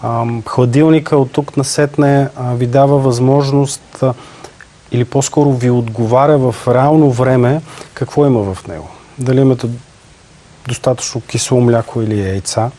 А, 0.02 0.26
хладилника 0.47 1.16
от 1.16 1.33
тук 1.33 1.57
насетне 1.57 2.28
а, 2.37 2.54
ви 2.54 2.66
дава 2.66 2.99
възможност 2.99 4.02
а, 4.02 4.14
или 4.92 5.04
по-скоро 5.04 5.52
ви 5.52 5.71
отговаря 5.71 6.38
в 6.38 6.54
реално 6.69 7.11
време 7.11 7.62
какво 7.95 8.26
има 8.26 8.54
в 8.54 8.66
него. 8.66 8.88
Дали 9.19 9.40
имате 9.40 9.69
достатъчно 10.69 11.21
кисело 11.21 11.61
мляко 11.61 12.02
или 12.02 12.21
яйца 12.21 12.71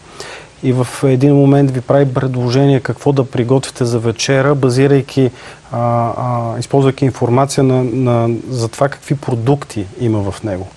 и 0.63 0.73
в 0.73 0.87
един 1.03 1.35
момент 1.35 1.71
ви 1.71 1.81
прави 1.81 2.13
предложение 2.13 2.79
какво 2.79 3.11
да 3.11 3.23
приготвите 3.23 3.85
за 3.85 3.99
вечера, 3.99 4.55
базирайки, 4.55 5.31
а, 5.71 5.79
а, 6.17 6.59
използвайки 6.59 7.05
информация 7.05 7.63
на, 7.63 7.83
на, 7.83 8.35
за 8.49 8.67
това 8.67 8.89
какви 8.89 9.15
продукти 9.15 9.85
има 9.99 10.31
в 10.31 10.43
него. 10.43 10.67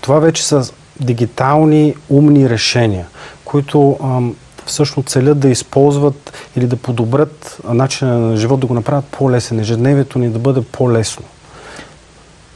Това 0.00 0.18
вече 0.18 0.46
са 0.46 0.72
дигитални 1.00 1.94
умни 2.08 2.50
решения, 2.50 3.06
които 3.44 3.98
а, 4.02 4.20
всъщност 4.66 5.08
целят 5.08 5.38
да 5.38 5.48
използват 5.48 6.32
или 6.56 6.66
да 6.66 6.76
подобрят 6.76 7.60
начина 7.68 8.18
на 8.18 8.36
живот, 8.36 8.60
да 8.60 8.66
го 8.66 8.74
направят 8.74 9.04
по-лесен, 9.04 9.60
ежедневието 9.60 10.18
ни 10.18 10.28
да 10.28 10.38
бъде 10.38 10.60
по-лесно. 10.72 11.24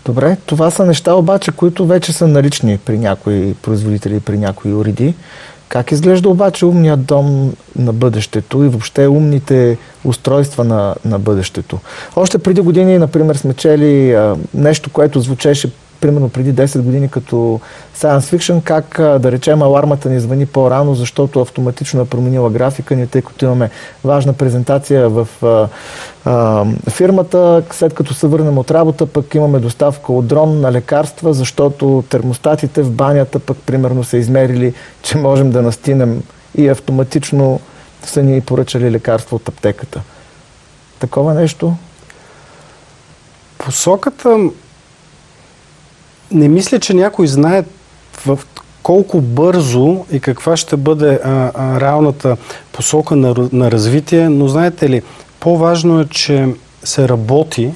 Добре, 0.04 0.36
това 0.46 0.70
са 0.70 0.86
неща 0.86 1.14
обаче, 1.14 1.52
които 1.52 1.86
вече 1.86 2.12
са 2.12 2.28
налични 2.28 2.78
при 2.78 2.98
някои 2.98 3.54
производители, 3.54 4.20
при 4.20 4.38
някои 4.38 4.74
уреди. 4.74 5.14
Как 5.74 5.92
изглежда 5.92 6.28
обаче 6.28 6.66
умният 6.66 7.04
дом 7.04 7.52
на 7.76 7.92
бъдещето 7.92 8.64
и 8.64 8.68
въобще 8.68 9.08
умните 9.08 9.78
устройства 10.04 10.64
на, 10.64 10.94
на 11.04 11.18
бъдещето? 11.18 11.78
Още 12.16 12.38
преди 12.38 12.60
години, 12.60 12.98
например, 12.98 13.34
сме 13.36 13.54
чели 13.54 14.12
а, 14.12 14.36
нещо, 14.54 14.90
което 14.90 15.20
звучеше 15.20 15.70
примерно 16.04 16.28
преди 16.28 16.54
10 16.54 16.80
години 16.80 17.08
като 17.08 17.60
science 17.96 18.36
fiction, 18.36 18.62
как 18.62 18.94
да 19.20 19.32
речем 19.32 19.62
алармата 19.62 20.10
ни 20.10 20.20
звъни 20.20 20.46
по-рано, 20.46 20.94
защото 20.94 21.40
автоматично 21.40 22.00
е 22.00 22.04
променила 22.04 22.50
графика 22.50 22.96
ни, 22.96 23.06
тъй 23.06 23.22
като 23.22 23.44
имаме 23.44 23.70
важна 24.04 24.32
презентация 24.32 25.08
в 25.08 25.28
а, 25.42 25.68
а, 26.24 26.64
фирмата. 26.90 27.62
След 27.70 27.94
като 27.94 28.14
се 28.14 28.26
върнем 28.26 28.58
от 28.58 28.70
работа, 28.70 29.06
пък 29.06 29.34
имаме 29.34 29.58
доставка 29.58 30.12
от 30.12 30.26
дрон 30.26 30.60
на 30.60 30.72
лекарства, 30.72 31.34
защото 31.34 32.04
термостатите 32.08 32.82
в 32.82 32.90
банята 32.90 33.38
пък 33.38 33.58
примерно 33.66 34.04
са 34.04 34.16
измерили, 34.16 34.74
че 35.02 35.18
можем 35.18 35.50
да 35.50 35.62
настинем 35.62 36.22
и 36.54 36.68
автоматично 36.68 37.60
са 38.02 38.22
ни 38.22 38.40
поръчали 38.40 38.90
лекарство 38.90 39.36
от 39.36 39.48
аптеката. 39.48 40.02
Такова 40.98 41.34
нещо? 41.34 41.74
Посоката 43.58 44.38
не 46.34 46.48
мисля, 46.48 46.80
че 46.80 46.94
някой 46.94 47.26
знае 47.26 47.64
в 48.26 48.38
колко 48.82 49.20
бързо 49.20 50.04
и 50.12 50.20
каква 50.20 50.56
ще 50.56 50.76
бъде 50.76 51.20
а, 51.24 51.50
а, 51.54 51.80
реалната 51.80 52.36
посока 52.72 53.16
на, 53.16 53.34
на 53.52 53.70
развитие, 53.70 54.28
но 54.28 54.48
знаете 54.48 54.90
ли, 54.90 55.02
по-важно 55.40 56.00
е, 56.00 56.04
че 56.04 56.48
се 56.84 57.08
работи, 57.08 57.74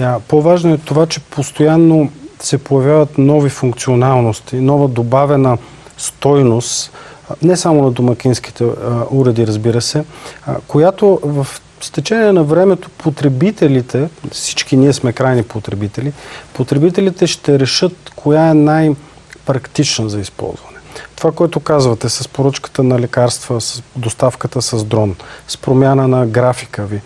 а, 0.00 0.20
по-важно 0.28 0.74
е 0.74 0.78
това, 0.78 1.06
че 1.06 1.20
постоянно 1.20 2.10
се 2.40 2.58
появяват 2.58 3.18
нови 3.18 3.50
функционалности, 3.50 4.56
нова 4.56 4.88
добавена 4.88 5.58
стойност, 5.98 6.92
не 7.42 7.56
само 7.56 7.82
на 7.82 7.90
домакинските 7.90 8.64
а, 8.64 9.04
уреди, 9.10 9.46
разбира 9.46 9.80
се, 9.80 10.04
а, 10.46 10.54
която 10.68 11.20
в 11.22 11.46
с 11.82 11.90
течение 11.90 12.32
на 12.32 12.44
времето 12.44 12.90
потребителите, 12.90 14.08
всички 14.32 14.76
ние 14.76 14.92
сме 14.92 15.12
крайни 15.12 15.42
потребители, 15.42 16.12
потребителите 16.54 17.26
ще 17.26 17.58
решат 17.58 18.12
коя 18.16 18.48
е 18.48 18.54
най-практична 18.54 20.08
за 20.08 20.20
използване. 20.20 20.78
Това, 21.16 21.32
което 21.32 21.60
казвате 21.60 22.08
с 22.08 22.28
поръчката 22.28 22.82
на 22.82 23.00
лекарства, 23.00 23.60
с 23.60 23.82
доставката 23.96 24.62
с 24.62 24.84
дрон, 24.84 25.16
с 25.48 25.56
промяна 25.56 26.08
на 26.08 26.26
графика 26.26 26.84
ви, 26.84 27.00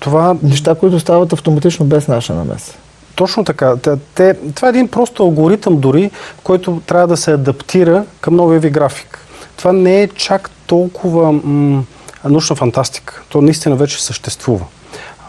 това... 0.00 0.36
Неща, 0.42 0.74
които 0.74 1.00
стават 1.00 1.32
автоматично 1.32 1.86
без 1.86 2.08
наша 2.08 2.34
намеса. 2.34 2.74
Точно 3.14 3.44
така. 3.44 3.76
Те, 4.14 4.34
това 4.54 4.68
е 4.68 4.70
един 4.70 4.88
просто 4.88 5.22
алгоритъм 5.22 5.80
дори, 5.80 6.10
който 6.42 6.82
трябва 6.86 7.06
да 7.06 7.16
се 7.16 7.32
адаптира 7.32 8.04
към 8.20 8.36
новия 8.36 8.60
ви 8.60 8.70
график. 8.70 9.26
Това 9.56 9.72
не 9.72 10.02
е 10.02 10.08
чак 10.08 10.50
толкова... 10.66 11.32
М- 11.32 11.84
научна 12.28 12.56
фантастика. 12.56 13.22
То 13.28 13.42
наистина 13.42 13.76
вече 13.76 14.04
съществува. 14.04 14.64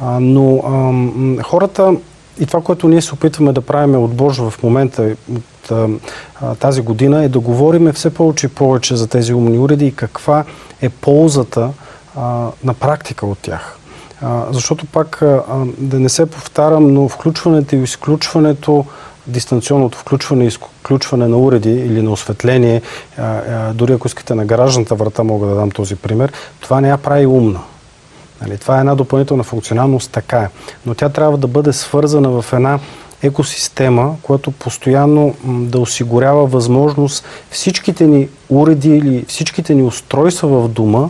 А, 0.01 0.19
но 0.19 0.57
а, 0.57 1.43
хората 1.43 1.95
и 2.39 2.45
това, 2.45 2.62
което 2.62 2.88
ние 2.88 3.01
се 3.01 3.13
опитваме 3.13 3.53
да 3.53 3.62
правим 3.62 4.03
от 4.03 4.15
Божа 4.15 4.50
в 4.50 4.63
момента, 4.63 5.15
от 5.35 5.71
а, 5.71 6.55
тази 6.55 6.81
година, 6.81 7.23
е 7.23 7.29
да 7.29 7.39
говориме 7.39 7.93
все 7.93 8.13
повече 8.13 8.45
и 8.45 8.50
повече 8.50 8.95
за 8.95 9.07
тези 9.07 9.33
умни 9.33 9.59
уреди 9.59 9.85
и 9.85 9.95
каква 9.95 10.43
е 10.81 10.89
ползата 10.89 11.69
а, 12.15 12.47
на 12.63 12.73
практика 12.73 13.25
от 13.25 13.39
тях. 13.39 13.77
А, 14.21 14.45
защото 14.51 14.85
пак, 14.85 15.19
да 15.77 16.00
не 16.00 16.09
се 16.09 16.25
повтарям, 16.25 16.93
но 16.93 17.09
включването 17.09 17.75
и 17.75 17.83
изключването 17.83 18.85
дистанционното 19.27 19.98
включване 19.98 20.44
и 20.44 20.48
изключване 20.48 21.27
на 21.27 21.38
уреди 21.38 21.72
или 21.72 22.01
на 22.01 22.12
осветление, 22.12 22.82
дори 23.74 23.94
ако 23.94 24.08
искате 24.08 24.36
на 24.36 24.46
гаражната 24.46 24.96
врата, 24.96 25.24
мога 25.24 25.48
да 25.48 25.56
дам 25.56 25.72
този 25.72 25.96
пример, 25.96 26.34
това 26.60 26.82
не 26.82 26.89
я 26.89 26.98
прави 26.98 27.25
умна. 27.25 27.60
Нали, 28.42 28.58
това 28.58 28.77
е 28.77 28.80
една 28.80 28.96
допълнителна 28.96 29.44
функционалност, 29.44 30.12
така 30.12 30.39
е. 30.39 30.48
Но 30.86 30.94
тя 30.94 31.10
трябва 31.10 31.38
да 31.38 31.48
бъде 31.48 31.74
свързана 31.74 32.42
в 32.42 32.53
една 32.53 32.80
екосистема, 33.22 34.15
която 34.22 34.51
постоянно 34.51 35.36
да 35.46 35.80
осигурява 35.80 36.46
възможност 36.46 37.25
всичките 37.51 38.08
ни 38.08 38.30
уреди 38.50 38.89
или 38.89 39.25
всичките 39.27 39.75
ни 39.75 39.84
устройства 39.84 40.48
в 40.48 40.70
дома 40.70 41.10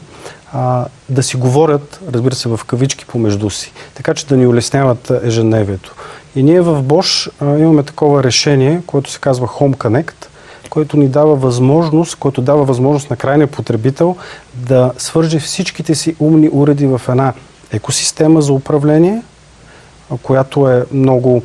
да 1.10 1.24
си 1.24 1.38
говорят, 1.38 2.00
разбира 2.14 2.36
се, 2.36 2.50
в 2.50 2.60
кавички 2.68 3.06
помежду 3.06 3.50
си, 3.50 3.72
така 3.94 4.14
че 4.14 4.28
да 4.28 4.38
ни 4.38 4.48
улесняват 4.48 5.12
ежедневието. 5.24 5.96
И 6.36 6.44
ние 6.44 6.62
в 6.62 6.84
Bosch 6.84 7.32
а, 7.42 7.60
имаме 7.60 7.84
такова 7.84 8.24
решение, 8.24 8.82
което 8.88 9.12
се 9.12 9.20
казва 9.20 9.48
Home 9.48 9.76
Connect, 9.76 10.28
което 10.70 10.98
ни 10.98 11.08
дава 11.08 11.36
възможност, 11.36 12.16
което 12.16 12.42
дава 12.42 12.64
възможност 12.64 13.10
на 13.10 13.16
крайния 13.16 13.48
потребител 13.48 14.16
да 14.54 14.92
свърже 14.98 15.40
всичките 15.40 15.96
си 15.96 16.16
умни 16.20 16.50
уреди 16.52 16.88
в 16.88 17.02
една 17.10 17.34
екосистема 17.72 18.42
за 18.42 18.54
управление, 18.54 19.22
която 20.22 20.70
е 20.70 20.86
много 20.92 21.44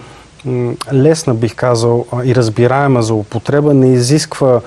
лесна, 0.92 1.34
бих 1.34 1.54
казал, 1.54 2.06
и 2.24 2.34
разбираема 2.34 3.02
за 3.02 3.14
употреба, 3.14 3.74
не 3.74 3.92
изисква 3.92 4.60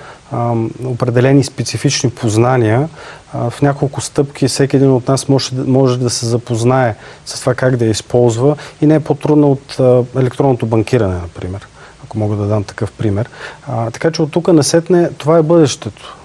определени 0.86 1.44
специфични 1.44 2.10
познания. 2.10 2.90
В 3.34 3.54
няколко 3.62 4.02
стъпки 4.02 4.48
всеки 4.48 4.76
един 4.76 4.92
от 4.92 5.08
нас 5.08 5.30
може, 5.30 5.50
може 5.56 6.00
да 6.00 6.10
се 6.10 6.26
запознае 6.26 6.96
с 7.26 7.40
това 7.40 7.54
как 7.54 7.76
да 7.76 7.86
я 7.86 7.92
използва 7.92 8.56
и 8.82 8.86
не 8.86 8.96
е 8.96 9.00
по-трудно 9.00 9.52
от 9.52 9.80
електронното 10.18 10.66
банкиране, 10.66 11.14
например, 11.14 11.68
ако 12.04 12.20
мога 12.20 12.36
да 12.36 12.46
дам 12.46 12.64
такъв 12.64 12.92
пример. 12.92 13.30
Така 13.94 14.12
че 14.12 14.22
от 14.22 14.32
тук 14.32 14.48
насетне 14.48 15.10
това 15.18 15.38
е 15.38 15.44
бъдещето. 15.44 16.18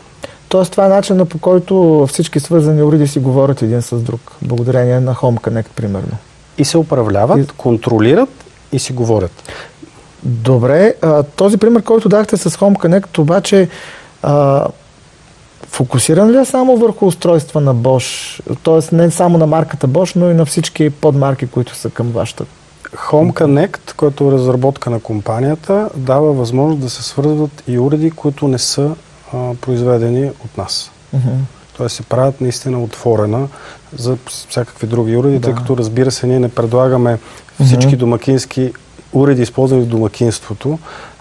Тоест 0.48 0.70
това 0.70 0.86
е 0.86 0.88
начинът 0.88 1.28
по 1.28 1.38
който 1.38 2.06
всички 2.08 2.40
свързани 2.40 2.82
уреди 2.82 3.08
си 3.08 3.18
говорят 3.18 3.62
един 3.62 3.82
с 3.82 3.96
друг, 3.96 4.32
благодарение 4.42 5.00
на 5.00 5.14
Home 5.14 5.40
Connect, 5.40 5.68
примерно. 5.76 6.16
И 6.58 6.64
се 6.64 6.78
управляват, 6.78 7.38
и... 7.38 7.46
контролират 7.56 8.35
и 8.73 8.78
си 8.78 8.92
говорят. 8.92 9.52
Добре, 10.23 10.94
а, 11.02 11.23
този 11.23 11.56
пример, 11.56 11.82
който 11.82 12.08
дахте 12.08 12.37
с 12.37 12.50
Home 12.50 12.76
Connect, 12.76 13.18
обаче 13.18 13.68
а, 14.23 14.66
фокусиран 15.68 16.30
ли 16.30 16.38
е 16.38 16.44
само 16.44 16.76
върху 16.76 17.06
устройства 17.06 17.61
на 17.61 17.75
Bosch? 17.75 18.40
Тоест 18.62 18.92
не 18.92 19.11
само 19.11 19.38
на 19.38 19.46
марката 19.46 19.88
Bosch, 19.88 20.16
но 20.16 20.30
и 20.30 20.35
на 20.35 20.46
всички 20.46 20.90
подмарки, 20.90 21.46
които 21.46 21.75
са 21.75 21.90
към 21.90 22.11
вашата 22.11 22.44
Home 22.96 23.32
Connect, 23.32 23.94
който 23.96 24.28
е 24.28 24.32
разработка 24.32 24.90
на 24.90 25.00
компанията, 25.00 25.88
дава 25.96 26.32
възможност 26.32 26.80
да 26.80 26.90
се 26.90 27.02
свързват 27.02 27.62
и 27.68 27.78
уреди, 27.78 28.11
които 28.11 28.49
не 28.49 28.58
са 28.58 28.90
а, 29.32 29.54
произведени 29.61 30.30
от 30.44 30.58
нас. 30.58 30.90
Uh-huh. 31.16 31.37
Тоест 31.76 31.96
се 31.96 32.02
правят 32.02 32.40
наистина 32.40 32.82
отворена 32.82 33.49
за 33.98 34.16
всякакви 34.48 34.86
други 34.86 35.16
уреди, 35.16 35.38
да. 35.38 35.40
тъй 35.40 35.54
като 35.54 35.76
разбира 35.76 36.10
се, 36.10 36.26
ние 36.26 36.38
не 36.38 36.48
предлагаме 36.48 37.18
всички 37.64 37.94
uh-huh. 37.94 37.96
домакински 37.96 38.72
уреди, 39.12 39.42
използвани 39.42 39.82
в 39.82 39.86
домакинството, 39.86 40.78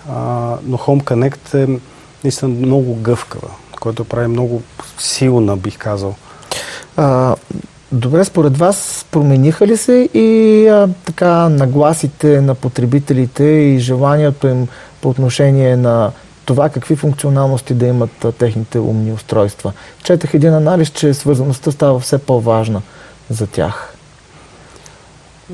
а, 0.10 0.54
но 0.66 0.78
Home 0.78 1.04
Connect 1.04 1.64
е 1.64 1.80
наистина 2.24 2.52
много 2.52 2.96
гъвкава, 2.96 3.50
което 3.80 4.06
прави 4.06 4.28
много 4.28 4.62
силна, 5.00 5.58
бих 5.58 5.78
казал. 5.78 6.16
А, 6.98 7.36
добре, 7.92 8.26
според 8.26 8.58
вас 8.58 9.06
промениха 9.12 9.68
ли 9.68 9.78
се 9.78 10.10
и 10.14 10.68
а, 10.68 10.90
така 11.06 11.50
нагласите 11.50 12.42
на 12.42 12.56
потребителите 12.56 13.44
и 13.44 13.80
желанието 13.80 14.48
им 14.48 14.68
по 15.02 15.10
отношение 15.10 15.78
на 15.78 16.12
това 16.46 16.70
какви 16.70 16.96
функционалности 16.96 17.74
да 17.74 17.88
имат 17.88 18.26
техните 18.38 18.80
умни 18.80 19.12
устройства? 19.12 19.74
Четах 20.04 20.34
един 20.34 20.54
анализ, 20.54 20.90
че 20.90 21.14
свързаността 21.14 21.72
става 21.72 22.00
все 22.00 22.18
по-важна 22.18 22.82
за 23.30 23.48
тях. 23.48 23.96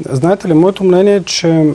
Знаете 0.10 0.48
ли, 0.48 0.54
моето 0.54 0.84
мнение 0.84 1.16
е, 1.16 1.24
че 1.24 1.74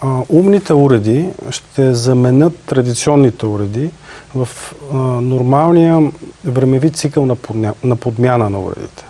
а, 0.00 0.22
умните 0.28 0.74
уреди 0.74 1.28
ще 1.50 1.94
заменят 1.94 2.58
традиционните 2.66 3.46
уреди 3.46 3.90
в 4.34 4.48
а, 4.92 4.96
нормалния 4.96 6.12
времеви 6.44 6.90
цикъл 6.90 7.26
на, 7.26 7.36
подня, 7.36 7.74
на 7.84 7.96
подмяна 7.96 8.50
на 8.50 8.60
уредите. 8.60 9.04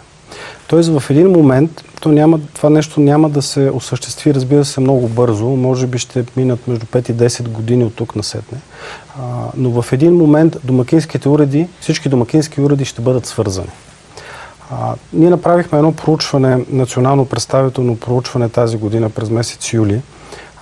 Тоест 0.66 0.99
в 0.99 1.11
един 1.11 1.30
момент 1.30 1.85
то 2.00 2.09
няма, 2.09 2.40
това 2.54 2.70
нещо 2.70 3.00
няма 3.00 3.30
да 3.30 3.42
се 3.42 3.70
осъществи, 3.75 4.35
разбира 4.35 4.64
се, 4.64 4.80
много 4.80 5.09
бързо. 5.09 5.47
Може 5.47 5.87
би 5.87 5.99
ще 5.99 6.25
минат 6.37 6.68
между 6.68 6.87
5 6.87 7.11
и 7.11 7.14
10 7.14 7.49
години 7.49 7.85
от 7.85 7.94
тук 7.94 8.16
насетне. 8.16 8.59
А, 9.20 9.22
но 9.56 9.82
в 9.82 9.92
един 9.92 10.16
момент 10.16 10.56
домакинските 10.64 11.28
уреди, 11.28 11.68
всички 11.80 12.08
домакински 12.08 12.60
уреди 12.60 12.84
ще 12.84 13.02
бъдат 13.02 13.26
свързани. 13.26 13.70
А, 14.70 14.94
ние 15.12 15.30
направихме 15.30 15.78
едно 15.78 15.92
проучване, 15.92 16.64
национално 16.70 17.26
представително 17.26 17.96
проучване 17.96 18.48
тази 18.48 18.76
година 18.76 19.10
през 19.10 19.30
месец 19.30 19.72
юли, 19.72 20.00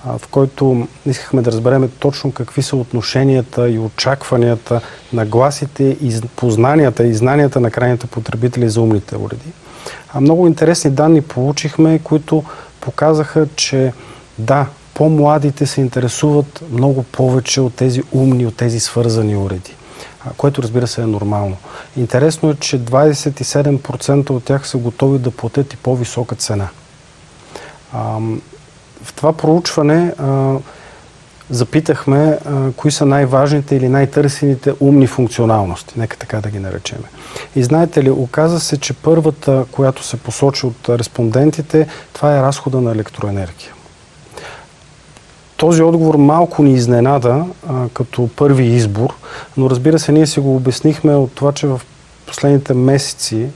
в 0.05 0.27
който 0.31 0.87
искахме 1.05 1.41
да 1.41 1.51
разберем 1.51 1.91
точно 1.99 2.31
какви 2.31 2.61
са 2.61 2.75
отношенията 2.75 3.69
и 3.69 3.79
очакванията 3.79 4.81
на 5.13 5.25
гласите 5.25 5.83
и 5.83 6.21
познанията 6.35 7.07
и 7.07 7.13
знанията 7.13 7.59
на 7.59 7.71
крайните 7.71 8.07
потребители 8.07 8.69
за 8.69 8.81
умните 8.81 9.15
уреди. 9.15 9.51
А 10.13 10.21
много 10.21 10.47
интересни 10.47 10.91
данни 10.91 11.21
получихме, 11.21 11.99
които 11.99 12.43
показаха, 12.81 13.47
че 13.55 13.93
да, 14.37 14.65
по-младите 14.99 15.65
се 15.65 15.81
интересуват 15.81 16.63
много 16.71 17.03
повече 17.03 17.61
от 17.61 17.75
тези 17.75 18.03
умни, 18.11 18.45
от 18.45 18.57
тези 18.57 18.79
свързани 18.79 19.35
уреди 19.35 19.75
което 20.37 20.63
разбира 20.63 20.87
се 20.87 21.01
е 21.01 21.05
нормално. 21.05 21.57
Интересно 21.97 22.49
е, 22.49 22.55
че 22.55 22.79
27% 22.79 24.29
от 24.29 24.43
тях 24.43 24.67
са 24.67 24.77
готови 24.77 25.19
да 25.19 25.31
платят 25.31 25.73
и 25.73 25.77
по-висока 25.77 26.35
цена. 26.35 26.67
В 29.03 29.13
това 29.15 29.33
проучване 29.33 30.13
запитахме 31.49 32.37
кои 32.75 32.91
са 32.91 33.05
най-важните 33.05 33.75
или 33.75 33.89
най-търсените 33.89 34.73
умни 34.79 35.07
функционалности, 35.07 35.93
нека 35.97 36.17
така 36.17 36.41
да 36.41 36.49
ги 36.49 36.59
наречеме. 36.59 37.03
И 37.55 37.63
знаете 37.63 38.03
ли, 38.03 38.09
оказа 38.09 38.59
се, 38.59 38.77
че 38.77 38.93
първата, 38.93 39.65
която 39.71 40.03
се 40.03 40.17
посочи 40.17 40.65
от 40.65 40.89
респондентите, 40.89 41.87
това 42.13 42.37
е 42.37 42.41
разхода 42.41 42.81
на 42.81 42.91
електроенергия. 42.91 43.73
Този 45.59 45.81
отговор 45.83 46.15
малко 46.15 46.63
ни 46.63 46.73
изненада 46.73 47.45
а, 47.69 47.89
като 47.93 48.29
първи 48.35 48.65
избор, 48.65 49.13
но 49.57 49.69
разбира 49.69 49.99
се, 49.99 50.11
ние 50.11 50.27
си 50.27 50.39
го 50.39 50.55
обяснихме 50.55 51.15
от 51.15 51.31
това, 51.31 51.51
че 51.51 51.67
в 51.67 51.81
последните 52.27 52.73
месеци 52.73 53.47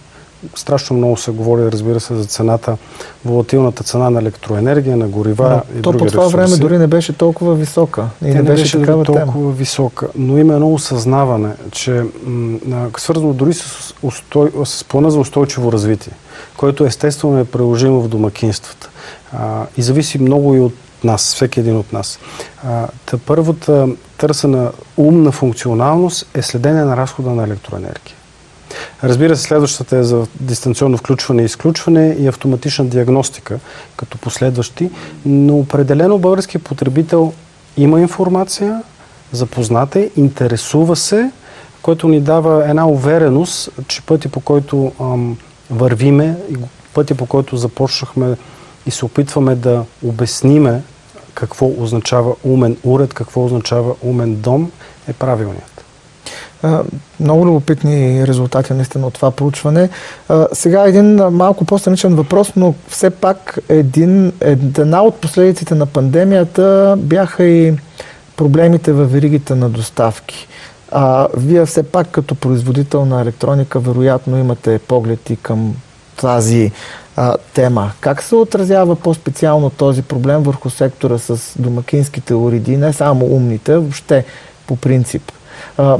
страшно 0.55 0.97
много 0.97 1.17
се 1.17 1.31
говори, 1.31 1.71
разбира 1.71 1.99
се, 1.99 2.15
за 2.15 2.25
цената, 2.25 2.77
волатилната 3.25 3.83
цена 3.83 4.09
на 4.09 4.19
електроенергия, 4.19 4.97
на 4.97 5.07
горива 5.07 5.47
да, 5.47 5.79
и 5.79 5.81
то 5.81 5.91
други 5.91 6.05
по 6.05 6.11
това 6.11 6.23
ресурси. 6.23 6.37
време 6.37 6.57
дори 6.57 6.77
не 6.77 6.87
беше 6.87 7.13
толкова 7.13 7.55
висока. 7.55 8.05
И 8.21 8.25
не, 8.25 8.33
не 8.33 8.41
беше, 8.41 8.63
беше 8.63 8.79
такава 8.79 9.03
толкова 9.03 9.33
тема. 9.33 9.51
висока. 9.51 10.07
Но 10.15 10.37
има 10.37 10.53
едно 10.53 10.73
осъзнаване, 10.73 11.49
че 11.71 12.03
м- 12.25 12.89
свързано 12.97 13.33
дори 13.33 13.53
с, 13.53 13.93
устой, 14.03 14.51
с 14.65 14.83
плана 14.83 15.11
за 15.11 15.19
устойчиво 15.19 15.71
развитие, 15.71 16.13
който 16.57 16.85
естествено 16.85 17.39
е 17.39 17.45
приложимо 17.45 18.01
в 18.01 18.07
домакинствата. 18.07 18.89
А, 19.33 19.65
и 19.77 19.81
зависи 19.81 20.19
много 20.19 20.55
и 20.55 20.59
от 20.59 20.73
нас, 21.03 21.35
всеки 21.35 21.59
един 21.59 21.77
от 21.77 21.93
нас. 21.93 22.19
Та 23.05 23.17
първата 23.25 23.87
търсена 24.17 24.71
умна 24.97 25.31
функционалност 25.31 26.25
е 26.33 26.41
следение 26.41 26.83
на 26.83 26.97
разхода 26.97 27.29
на 27.29 27.43
електроенергия. 27.43 28.15
Разбира 29.03 29.35
се, 29.35 29.43
следващата 29.43 29.97
е 29.97 30.03
за 30.03 30.27
дистанционно 30.39 30.97
включване 30.97 31.41
и 31.41 31.45
изключване 31.45 32.15
и 32.19 32.27
автоматична 32.27 32.85
диагностика 32.85 33.59
като 33.95 34.17
последващи, 34.17 34.89
но 35.25 35.57
определено 35.57 36.17
български 36.17 36.57
потребител 36.57 37.33
има 37.77 38.01
информация, 38.01 38.83
запозната 39.31 39.99
е, 39.99 40.09
интересува 40.15 40.95
се, 40.95 41.31
което 41.81 42.07
ни 42.07 42.21
дава 42.21 42.69
една 42.69 42.87
увереност, 42.87 43.69
че 43.87 44.01
пъти 44.01 44.27
по 44.27 44.39
който 44.39 44.91
ам, 45.01 45.37
вървиме 45.71 46.37
и 46.49 46.55
пъти 46.93 47.13
по 47.13 47.25
който 47.25 47.57
започнахме 47.57 48.35
и 48.85 48.91
се 48.91 49.05
опитваме 49.05 49.55
да 49.55 49.85
обясниме 50.05 50.81
какво 51.33 51.71
означава 51.77 52.35
умен 52.43 52.77
уред, 52.83 53.13
какво 53.13 53.45
означава 53.45 53.95
умен 54.01 54.35
дом, 54.35 54.71
е 55.07 55.13
правилният. 55.13 55.73
Много 57.19 57.45
любопитни 57.45 58.27
резултати 58.27 58.73
наистина 58.73 59.07
от 59.07 59.13
това 59.13 59.31
проучване. 59.31 59.89
Сега 60.53 60.83
един 60.83 61.15
малко 61.15 61.65
по-страничен 61.65 62.15
въпрос, 62.15 62.53
но 62.55 62.73
все 62.87 63.09
пак 63.09 63.59
един, 63.69 64.33
една 64.41 65.03
от 65.03 65.15
последиците 65.15 65.75
на 65.75 65.85
пандемията 65.85 66.95
бяха 66.97 67.43
и 67.43 67.73
проблемите 68.37 68.91
във 68.91 69.11
веригите 69.11 69.55
на 69.55 69.69
доставки. 69.69 70.47
А, 70.91 71.27
вие 71.37 71.65
все 71.65 71.83
пак 71.83 72.07
като 72.11 72.35
производител 72.35 73.05
на 73.05 73.21
електроника 73.21 73.79
вероятно 73.79 74.37
имате 74.37 74.79
поглед 74.79 75.29
и 75.29 75.35
към 75.35 75.75
тази 76.21 76.71
а, 77.15 77.37
тема. 77.53 77.91
Как 77.99 78.23
се 78.23 78.35
отразява 78.35 78.95
по-специално 78.95 79.69
този 79.69 80.01
проблем 80.01 80.43
върху 80.43 80.69
сектора 80.69 81.17
с 81.17 81.59
домакинските 81.59 82.33
уреди, 82.33 82.77
не 82.77 82.93
само 82.93 83.25
умните, 83.25 83.77
въобще 83.77 84.25
по 84.67 84.75
принцип? 84.75 85.31
А, 85.77 85.97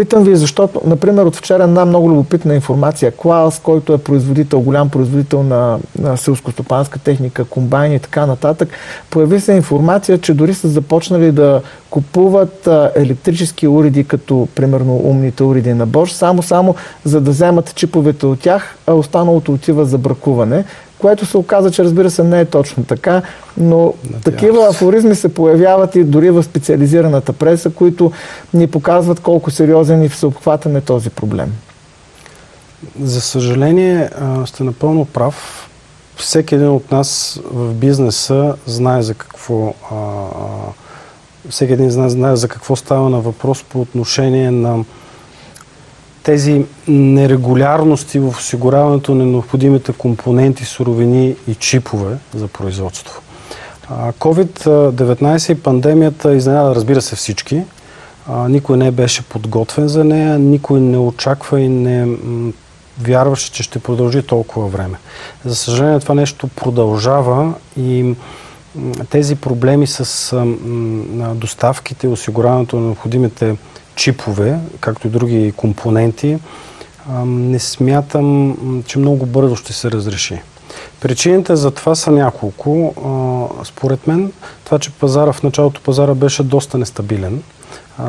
Питам 0.00 0.24
ви, 0.24 0.36
защото, 0.36 0.80
например, 0.86 1.22
от 1.22 1.36
вчера 1.36 1.62
една 1.64 1.84
много 1.84 2.10
любопитна 2.10 2.54
информация. 2.54 3.12
Клаус, 3.12 3.58
който 3.58 3.92
е 3.92 3.98
производител, 3.98 4.60
голям 4.60 4.88
производител 4.90 5.42
на, 5.42 5.78
на 5.98 6.16
селскостопанска 6.16 6.98
техника, 6.98 7.44
комбайни 7.44 7.94
и 7.94 7.98
така 7.98 8.26
нататък, 8.26 8.68
появи 9.10 9.40
се 9.40 9.52
информация, 9.52 10.18
че 10.18 10.34
дори 10.34 10.54
са 10.54 10.68
започнали 10.68 11.32
да 11.32 11.62
купуват 11.90 12.66
а, 12.66 12.92
електрически 12.96 13.68
уреди, 13.68 14.04
като 14.04 14.48
примерно 14.54 14.96
умните 14.96 15.42
уреди 15.42 15.74
на 15.74 15.88
Bosch, 15.88 16.10
само-само 16.12 16.74
за 17.04 17.20
да 17.20 17.30
вземат 17.30 17.74
чиповете 17.74 18.26
от 18.26 18.40
тях, 18.40 18.76
а 18.86 18.92
останалото 18.92 19.52
отива 19.52 19.84
за 19.84 19.98
бракуване 19.98 20.64
което 21.00 21.26
се 21.26 21.38
оказа, 21.38 21.70
че 21.70 21.84
разбира 21.84 22.10
се 22.10 22.24
не 22.24 22.40
е 22.40 22.44
точно 22.44 22.84
така, 22.84 23.22
но 23.56 23.76
Надявам 23.76 24.22
такива 24.24 24.68
афоризми 24.68 25.14
се 25.14 25.34
появяват 25.34 25.96
и 25.96 26.04
дори 26.04 26.30
в 26.30 26.42
специализираната 26.42 27.32
преса, 27.32 27.70
които 27.70 28.12
ни 28.54 28.66
показват 28.66 29.20
колко 29.20 29.50
сериозен 29.50 30.02
и 30.02 30.08
всеобхватен 30.08 30.76
е 30.76 30.80
този 30.80 31.10
проблем. 31.10 31.52
За 33.00 33.20
съжаление, 33.20 34.10
сте 34.46 34.64
напълно 34.64 35.04
прав. 35.04 35.66
Всеки 36.16 36.54
един 36.54 36.68
от 36.68 36.92
нас 36.92 37.40
в 37.52 37.74
бизнеса 37.74 38.54
знае 38.66 39.02
за 39.02 39.14
какво 39.14 39.74
всеки 41.48 41.72
един 41.72 41.90
знае 41.90 42.36
за 42.36 42.48
какво 42.48 42.76
става 42.76 43.10
на 43.10 43.20
въпрос 43.20 43.62
по 43.62 43.80
отношение 43.80 44.50
на 44.50 44.84
тези 46.22 46.64
нерегулярности 46.88 48.18
в 48.18 48.28
осигуряването 48.28 49.14
на 49.14 49.26
необходимите 49.26 49.92
компоненти, 49.92 50.64
суровини 50.64 51.36
и 51.48 51.54
чипове 51.54 52.16
за 52.34 52.48
производство. 52.48 53.22
COVID-19 53.92 55.52
и 55.52 55.62
пандемията 55.62 56.34
изненада, 56.34 56.74
разбира 56.74 57.02
се, 57.02 57.16
всички. 57.16 57.62
Никой 58.48 58.76
не 58.76 58.90
беше 58.90 59.22
подготвен 59.22 59.88
за 59.88 60.04
нея, 60.04 60.38
никой 60.38 60.80
не 60.80 60.98
очаква 60.98 61.60
и 61.60 61.68
не 61.68 62.16
вярваше, 63.00 63.52
че 63.52 63.62
ще 63.62 63.78
продължи 63.78 64.22
толкова 64.22 64.68
време. 64.68 64.98
За 65.44 65.56
съжаление, 65.56 66.00
това 66.00 66.14
нещо 66.14 66.48
продължава 66.48 67.54
и 67.76 68.14
тези 69.10 69.36
проблеми 69.36 69.86
с 69.86 70.36
доставките 71.34 72.08
осигуряването 72.08 72.76
на 72.76 72.82
необходимите 72.82 73.56
чипове, 73.94 74.58
както 74.80 75.06
и 75.06 75.10
други 75.10 75.52
компоненти, 75.56 76.38
не 77.24 77.58
смятам, 77.58 78.56
че 78.86 78.98
много 78.98 79.26
бързо 79.26 79.56
ще 79.56 79.72
се 79.72 79.90
разреши. 79.90 80.40
Причините 81.00 81.56
за 81.56 81.70
това 81.70 81.94
са 81.94 82.10
няколко. 82.10 82.94
Според 83.64 84.06
мен, 84.06 84.32
това, 84.64 84.78
че 84.78 84.90
пазара 84.90 85.32
в 85.32 85.42
началото 85.42 85.80
пазара 85.80 86.14
беше 86.14 86.42
доста 86.42 86.78
нестабилен. 86.78 87.42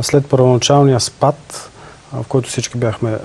След 0.01 0.27
първоначалния 0.27 0.99
спад, 0.99 1.69
в 2.13 2.27
който 2.27 2.49
всички 2.49 2.77
бяхме 2.77 3.17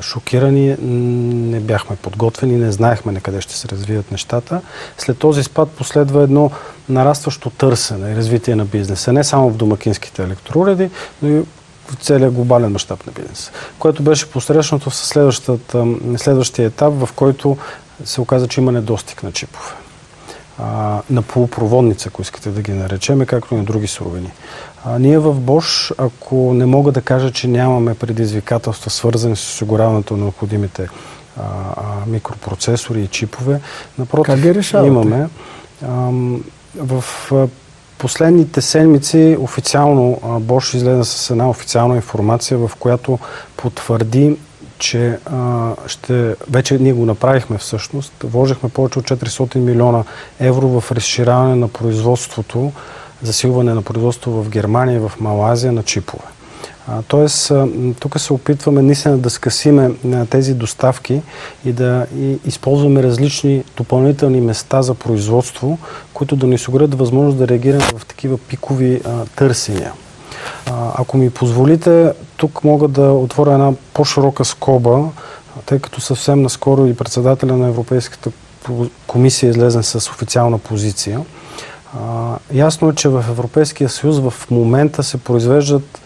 шокирани, 0.00 0.76
не 0.80 1.60
бяхме 1.60 1.96
подготвени, 1.96 2.56
не 2.56 2.72
знаехме 2.72 3.12
на 3.12 3.20
къде 3.20 3.40
ще 3.40 3.56
се 3.56 3.68
развият 3.68 4.10
нещата. 4.10 4.60
След 4.98 5.18
този 5.18 5.42
спад 5.42 5.70
последва 5.70 6.22
едно 6.22 6.50
нарастващо 6.88 7.50
търсене 7.50 8.12
и 8.12 8.16
развитие 8.16 8.56
на 8.56 8.64
бизнеса. 8.64 9.12
Не 9.12 9.24
само 9.24 9.50
в 9.50 9.56
домакинските 9.56 10.22
електроуреди, 10.22 10.90
но 11.22 11.28
и 11.28 11.42
в 11.88 11.94
целия 11.94 12.30
глобален 12.30 12.72
мащаб 12.72 13.06
на 13.06 13.12
бизнеса, 13.12 13.50
което 13.78 14.02
беше 14.02 14.30
посрещнато 14.30 14.90
в 14.90 14.96
следващия 16.18 16.66
етап, 16.66 16.94
в 16.94 17.08
който 17.16 17.56
се 18.04 18.20
оказа, 18.20 18.48
че 18.48 18.60
има 18.60 18.72
недостиг 18.72 19.22
на 19.22 19.32
чипове. 19.32 19.70
А, 20.58 21.00
на 21.10 21.22
полупроводница, 21.22 22.08
ако 22.08 22.22
искате 22.22 22.50
да 22.50 22.62
ги 22.62 22.72
наречеме, 22.72 23.26
както 23.26 23.54
и 23.54 23.56
на 23.56 23.64
други 23.64 23.86
суровини. 23.86 24.30
А, 24.84 24.98
ние 24.98 25.18
в 25.18 25.34
Bosch, 25.34 25.94
ако 25.98 26.54
не 26.54 26.66
мога 26.66 26.92
да 26.92 27.00
кажа, 27.02 27.30
че 27.30 27.48
нямаме 27.48 27.94
предизвикателства, 27.94 28.90
свързани 28.90 29.36
с 29.36 29.42
осигуряването 29.42 30.16
на 30.16 30.22
необходимите 30.22 30.88
а, 31.36 31.42
микропроцесори 32.06 33.02
и 33.02 33.08
чипове, 33.08 33.60
напротив, 33.98 34.72
имаме. 34.72 35.28
А, 35.86 36.10
в 36.76 37.04
последните 37.98 38.60
седмици 38.60 39.36
официално 39.40 40.20
Бош 40.40 40.74
излезе 40.74 41.04
с 41.04 41.30
една 41.30 41.50
официална 41.50 41.96
информация, 41.96 42.58
в 42.58 42.70
която 42.78 43.18
потвърди, 43.56 44.36
че 44.78 45.18
а, 45.26 45.70
ще, 45.86 46.34
вече 46.50 46.78
ние 46.78 46.92
го 46.92 47.06
направихме 47.06 47.58
всъщност, 47.58 48.12
вложихме 48.24 48.68
повече 48.68 48.98
от 48.98 49.04
400 49.04 49.56
милиона 49.56 50.04
евро 50.40 50.80
в 50.80 50.92
разширяване 50.92 51.54
на 51.54 51.68
производството, 51.68 52.72
засилване 53.22 53.74
на 53.74 53.82
производство 53.82 54.42
в 54.42 54.48
Германия 54.48 54.96
и 54.96 55.08
в 55.08 55.12
Малазия 55.20 55.72
на 55.72 55.82
чипове. 55.82 56.24
Тоест, 57.08 57.52
тук 58.00 58.20
се 58.20 58.32
опитваме 58.32 58.82
наистина 58.82 59.18
да 59.18 59.30
скъсиме 59.30 59.90
тези 60.30 60.54
доставки 60.54 61.22
и 61.64 61.72
да 61.72 62.06
използваме 62.46 63.02
различни 63.02 63.64
допълнителни 63.76 64.40
места 64.40 64.82
за 64.82 64.94
производство, 64.94 65.78
които 66.14 66.36
да 66.36 66.46
ни 66.46 66.54
осигурят 66.54 66.94
възможност 66.94 67.38
да 67.38 67.48
реагираме 67.48 67.84
в 67.98 68.06
такива 68.06 68.38
пикови 68.38 69.00
търсения. 69.36 69.92
Ако 70.94 71.16
ми 71.16 71.30
позволите, 71.30 72.12
тук 72.36 72.64
мога 72.64 72.88
да 72.88 73.12
отворя 73.12 73.52
една 73.52 73.72
по-широка 73.94 74.44
скоба, 74.44 75.04
тъй 75.66 75.78
като 75.78 76.00
съвсем 76.00 76.42
наскоро 76.42 76.86
и 76.86 76.96
председателя 76.96 77.56
на 77.56 77.68
Европейската 77.68 78.30
комисия 79.06 79.50
излезе 79.50 79.82
с 79.82 80.10
официална 80.10 80.58
позиция. 80.58 81.20
Ясно 82.52 82.90
е, 82.90 82.94
че 82.94 83.08
в 83.08 83.24
Европейския 83.28 83.88
съюз 83.88 84.18
в 84.18 84.34
момента 84.50 85.02
се 85.02 85.18
произвеждат 85.18 86.00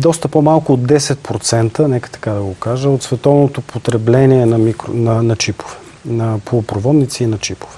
доста 0.00 0.28
по-малко 0.28 0.72
от 0.72 0.80
10%, 0.80 1.86
нека 1.86 2.10
така 2.10 2.30
да 2.30 2.40
го 2.40 2.54
кажа, 2.54 2.88
от 2.88 3.02
световното 3.02 3.60
потребление 3.60 4.46
на, 4.46 4.58
микро, 4.58 4.92
на, 4.92 5.22
на 5.22 5.36
чипове, 5.36 5.74
на 6.04 6.38
полупроводници 6.44 7.24
и 7.24 7.26
на 7.26 7.38
чипове. 7.38 7.76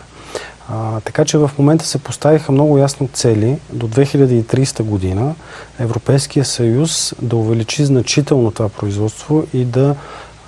А, 0.69 1.01
така 1.01 1.25
че 1.25 1.39
в 1.39 1.51
момента 1.59 1.85
се 1.87 1.99
поставиха 1.99 2.53
много 2.53 2.79
ясно 2.79 3.09
цели 3.13 3.59
до 3.73 3.89
2030 3.89 4.83
година 4.83 5.35
Европейския 5.79 6.45
съюз 6.45 7.15
да 7.23 7.37
увеличи 7.37 7.85
значително 7.85 8.51
това 8.51 8.69
производство 8.69 9.47
и 9.55 9.65
да 9.65 9.97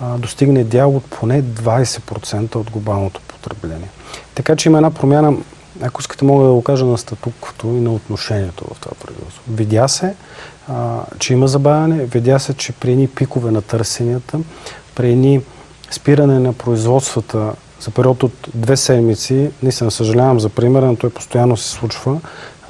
а, 0.00 0.18
достигне 0.18 0.64
дял 0.64 0.96
от 0.96 1.04
поне 1.04 1.42
20% 1.42 2.56
от 2.56 2.70
глобалното 2.70 3.20
потребление. 3.20 3.88
Така 4.34 4.56
че 4.56 4.68
има 4.68 4.78
една 4.78 4.90
промяна, 4.90 5.36
ако 5.82 6.00
искате 6.00 6.24
мога 6.24 6.46
да 6.46 6.52
го 6.52 6.62
кажа 6.62 6.84
на 6.84 6.98
статуквото 6.98 7.66
и 7.66 7.80
на 7.80 7.92
отношението 7.92 8.64
в 8.74 8.80
това 8.80 8.92
производство. 9.00 9.42
Видя 9.48 9.88
се, 9.88 10.14
а, 10.68 11.00
че 11.18 11.32
има 11.32 11.48
забавяне, 11.48 12.04
видя 12.04 12.38
се, 12.38 12.54
че 12.54 12.72
при 12.72 12.92
едни 12.92 13.08
пикове 13.08 13.50
на 13.50 13.62
търсенията, 13.62 14.40
при 14.94 15.10
едни 15.10 15.40
спиране 15.90 16.38
на 16.38 16.52
производствата 16.52 17.52
за 17.80 17.90
период 17.90 18.22
от 18.22 18.32
две 18.54 18.76
седмици, 18.76 19.50
наистина 19.62 19.90
съжалявам 19.90 20.40
за 20.40 20.48
примера, 20.48 20.86
но 20.86 20.96
той 20.96 21.10
постоянно 21.10 21.56
се 21.56 21.68
случва, 21.68 22.20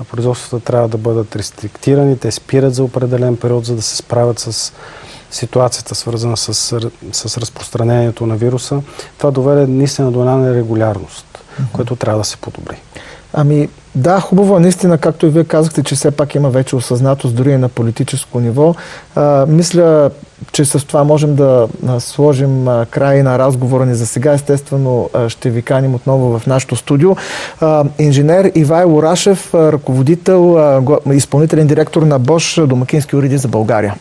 а 0.00 0.04
производствата 0.04 0.64
трябва 0.64 0.88
да 0.88 0.98
бъдат 0.98 1.36
рестриктирани, 1.36 2.18
те 2.18 2.30
спират 2.30 2.74
за 2.74 2.84
определен 2.84 3.36
период, 3.36 3.64
за 3.64 3.76
да 3.76 3.82
се 3.82 3.96
справят 3.96 4.38
с 4.38 4.72
ситуацията, 5.30 5.94
свързана 5.94 6.36
с, 6.36 6.54
с 7.12 7.38
разпространението 7.38 8.26
на 8.26 8.36
вируса. 8.36 8.82
Това 9.18 9.30
доведе 9.30 9.66
наистина 9.66 10.12
до 10.12 10.20
една 10.20 10.36
нерегулярност, 10.36 11.26
mm-hmm. 11.26 11.72
което 11.72 11.96
трябва 11.96 12.20
да 12.20 12.24
се 12.24 12.36
подобри. 12.36 12.82
Ами, 13.36 13.68
да, 13.94 14.20
хубаво 14.20 14.56
е 14.56 14.60
наистина, 14.60 14.98
както 14.98 15.26
и 15.26 15.28
вие 15.28 15.44
казахте, 15.44 15.82
че 15.82 15.94
все 15.94 16.10
пак 16.10 16.34
има 16.34 16.50
вече 16.50 16.76
осъзнатост 16.76 17.36
дори 17.36 17.50
и 17.50 17.56
на 17.56 17.68
политическо 17.68 18.40
ниво. 18.40 18.74
А, 19.14 19.46
мисля, 19.46 20.10
че 20.52 20.64
с 20.64 20.86
това 20.86 21.04
можем 21.04 21.34
да 21.34 21.68
сложим 21.98 22.68
край 22.90 23.22
на 23.22 23.38
разговора 23.38 23.86
ни 23.86 23.94
за 23.94 24.06
сега. 24.06 24.32
Естествено, 24.32 25.10
ще 25.28 25.50
ви 25.50 25.62
каним 25.62 25.94
отново 25.94 26.38
в 26.38 26.46
нашото 26.46 26.76
студио. 26.76 27.16
Инженер 27.98 28.52
Ивайло 28.54 29.02
Рашев, 29.02 29.54
ръководител, 29.54 30.58
изпълнителен 31.12 31.66
директор 31.66 32.02
на 32.02 32.18
Бош 32.18 32.60
Домакински 32.66 33.16
уреди 33.16 33.38
за 33.38 33.48
България. 33.48 33.94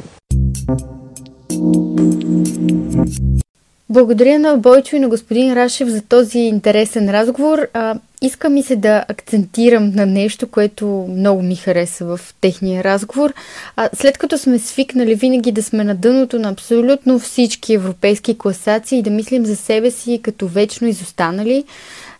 Благодаря 3.93 4.39
на 4.39 4.57
Бойчо 4.57 4.95
и 4.95 4.99
на 4.99 5.09
господин 5.09 5.53
Рашев 5.53 5.87
за 5.87 6.01
този 6.01 6.39
интересен 6.39 7.09
разговор. 7.09 7.67
А, 7.73 7.95
иска 8.21 8.49
ми 8.49 8.63
се 8.63 8.75
да 8.75 9.05
акцентирам 9.07 9.89
на 9.95 10.05
нещо, 10.05 10.47
което 10.47 10.85
много 11.09 11.41
ми 11.41 11.55
хареса 11.55 12.05
в 12.05 12.19
техния 12.41 12.83
разговор. 12.83 13.33
А, 13.75 13.89
след 13.93 14.17
като 14.17 14.37
сме 14.37 14.59
свикнали 14.59 15.15
винаги 15.15 15.51
да 15.51 15.63
сме 15.63 15.83
на 15.83 15.95
дъното 15.95 16.39
на 16.39 16.49
абсолютно 16.49 17.19
всички 17.19 17.73
европейски 17.73 18.37
класации 18.37 18.99
и 18.99 19.01
да 19.03 19.09
мислим 19.09 19.45
за 19.45 19.55
себе 19.55 19.91
си 19.91 20.19
като 20.23 20.47
вечно 20.47 20.87
изостанали, 20.87 21.63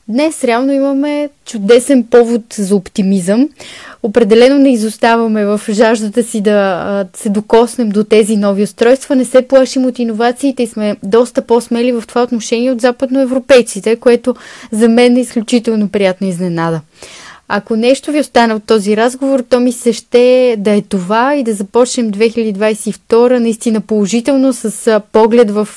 Днес 0.07 0.43
реално 0.43 0.71
имаме 0.71 1.29
чудесен 1.45 2.03
повод 2.03 2.41
за 2.53 2.75
оптимизъм. 2.75 3.49
Определено 4.03 4.59
не 4.59 4.73
изоставаме 4.73 5.45
в 5.45 5.61
жаждата 5.69 6.23
си 6.23 6.41
да 6.41 7.05
се 7.15 7.29
докоснем 7.29 7.89
до 7.89 8.03
тези 8.03 8.37
нови 8.37 8.63
устройства. 8.63 9.15
Не 9.15 9.25
се 9.25 9.41
плашим 9.41 9.85
от 9.85 9.99
иновациите 9.99 10.63
и 10.63 10.67
сме 10.67 10.95
доста 11.03 11.41
по-смели 11.41 11.91
в 11.91 12.03
това 12.07 12.23
отношение 12.23 12.71
от 12.71 12.81
западноевропейците, 12.81 13.95
което 13.95 14.35
за 14.71 14.89
мен 14.89 15.17
е 15.17 15.21
изключително 15.21 15.89
приятна 15.89 16.27
изненада. 16.27 16.81
Ако 17.47 17.75
нещо 17.75 18.11
ви 18.11 18.19
остана 18.19 18.55
от 18.55 18.63
този 18.63 18.97
разговор, 18.97 19.43
то 19.49 19.59
ми 19.59 19.71
се 19.71 19.93
ще 19.93 20.55
да 20.57 20.71
е 20.71 20.81
това 20.81 21.35
и 21.35 21.43
да 21.43 21.53
започнем 21.53 22.11
2022 22.11 23.39
наистина 23.39 23.81
положително 23.81 24.53
с 24.53 25.01
поглед 25.11 25.51
в 25.51 25.67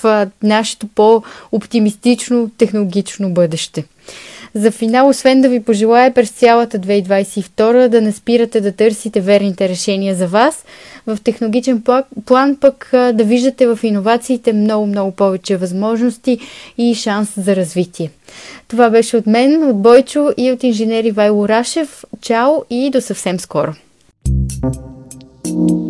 нашето 0.42 0.86
по-оптимистично 0.86 2.50
технологично 2.58 3.30
бъдеще. 3.30 3.84
За 4.56 4.70
финал, 4.70 5.08
освен 5.08 5.40
да 5.40 5.48
ви 5.48 5.62
пожелая 5.62 6.14
през 6.14 6.30
цялата 6.30 6.78
2022 6.78 7.88
да 7.88 8.00
не 8.00 8.12
спирате 8.12 8.60
да 8.60 8.72
търсите 8.72 9.20
верните 9.20 9.68
решения 9.68 10.14
за 10.14 10.26
вас, 10.26 10.64
в 11.06 11.18
технологичен 11.24 11.82
план 12.26 12.56
пък 12.60 12.88
да 12.92 13.24
виждате 13.24 13.66
в 13.66 13.78
иновациите 13.82 14.52
много-много 14.52 15.10
повече 15.10 15.56
възможности 15.56 16.38
и 16.78 16.94
шанс 16.94 17.28
за 17.36 17.56
развитие. 17.56 18.10
Това 18.68 18.90
беше 18.90 19.16
от 19.16 19.26
мен, 19.26 19.64
от 19.64 19.82
Бойчо 19.82 20.32
и 20.36 20.52
от 20.52 20.62
инженери 20.62 21.10
Вайло 21.10 21.48
Рашев. 21.48 22.04
Чао 22.20 22.52
и 22.70 22.90
до 22.90 23.00
съвсем 23.00 23.40
скоро! 23.40 23.74
thank 25.46 25.70
you 25.70 25.86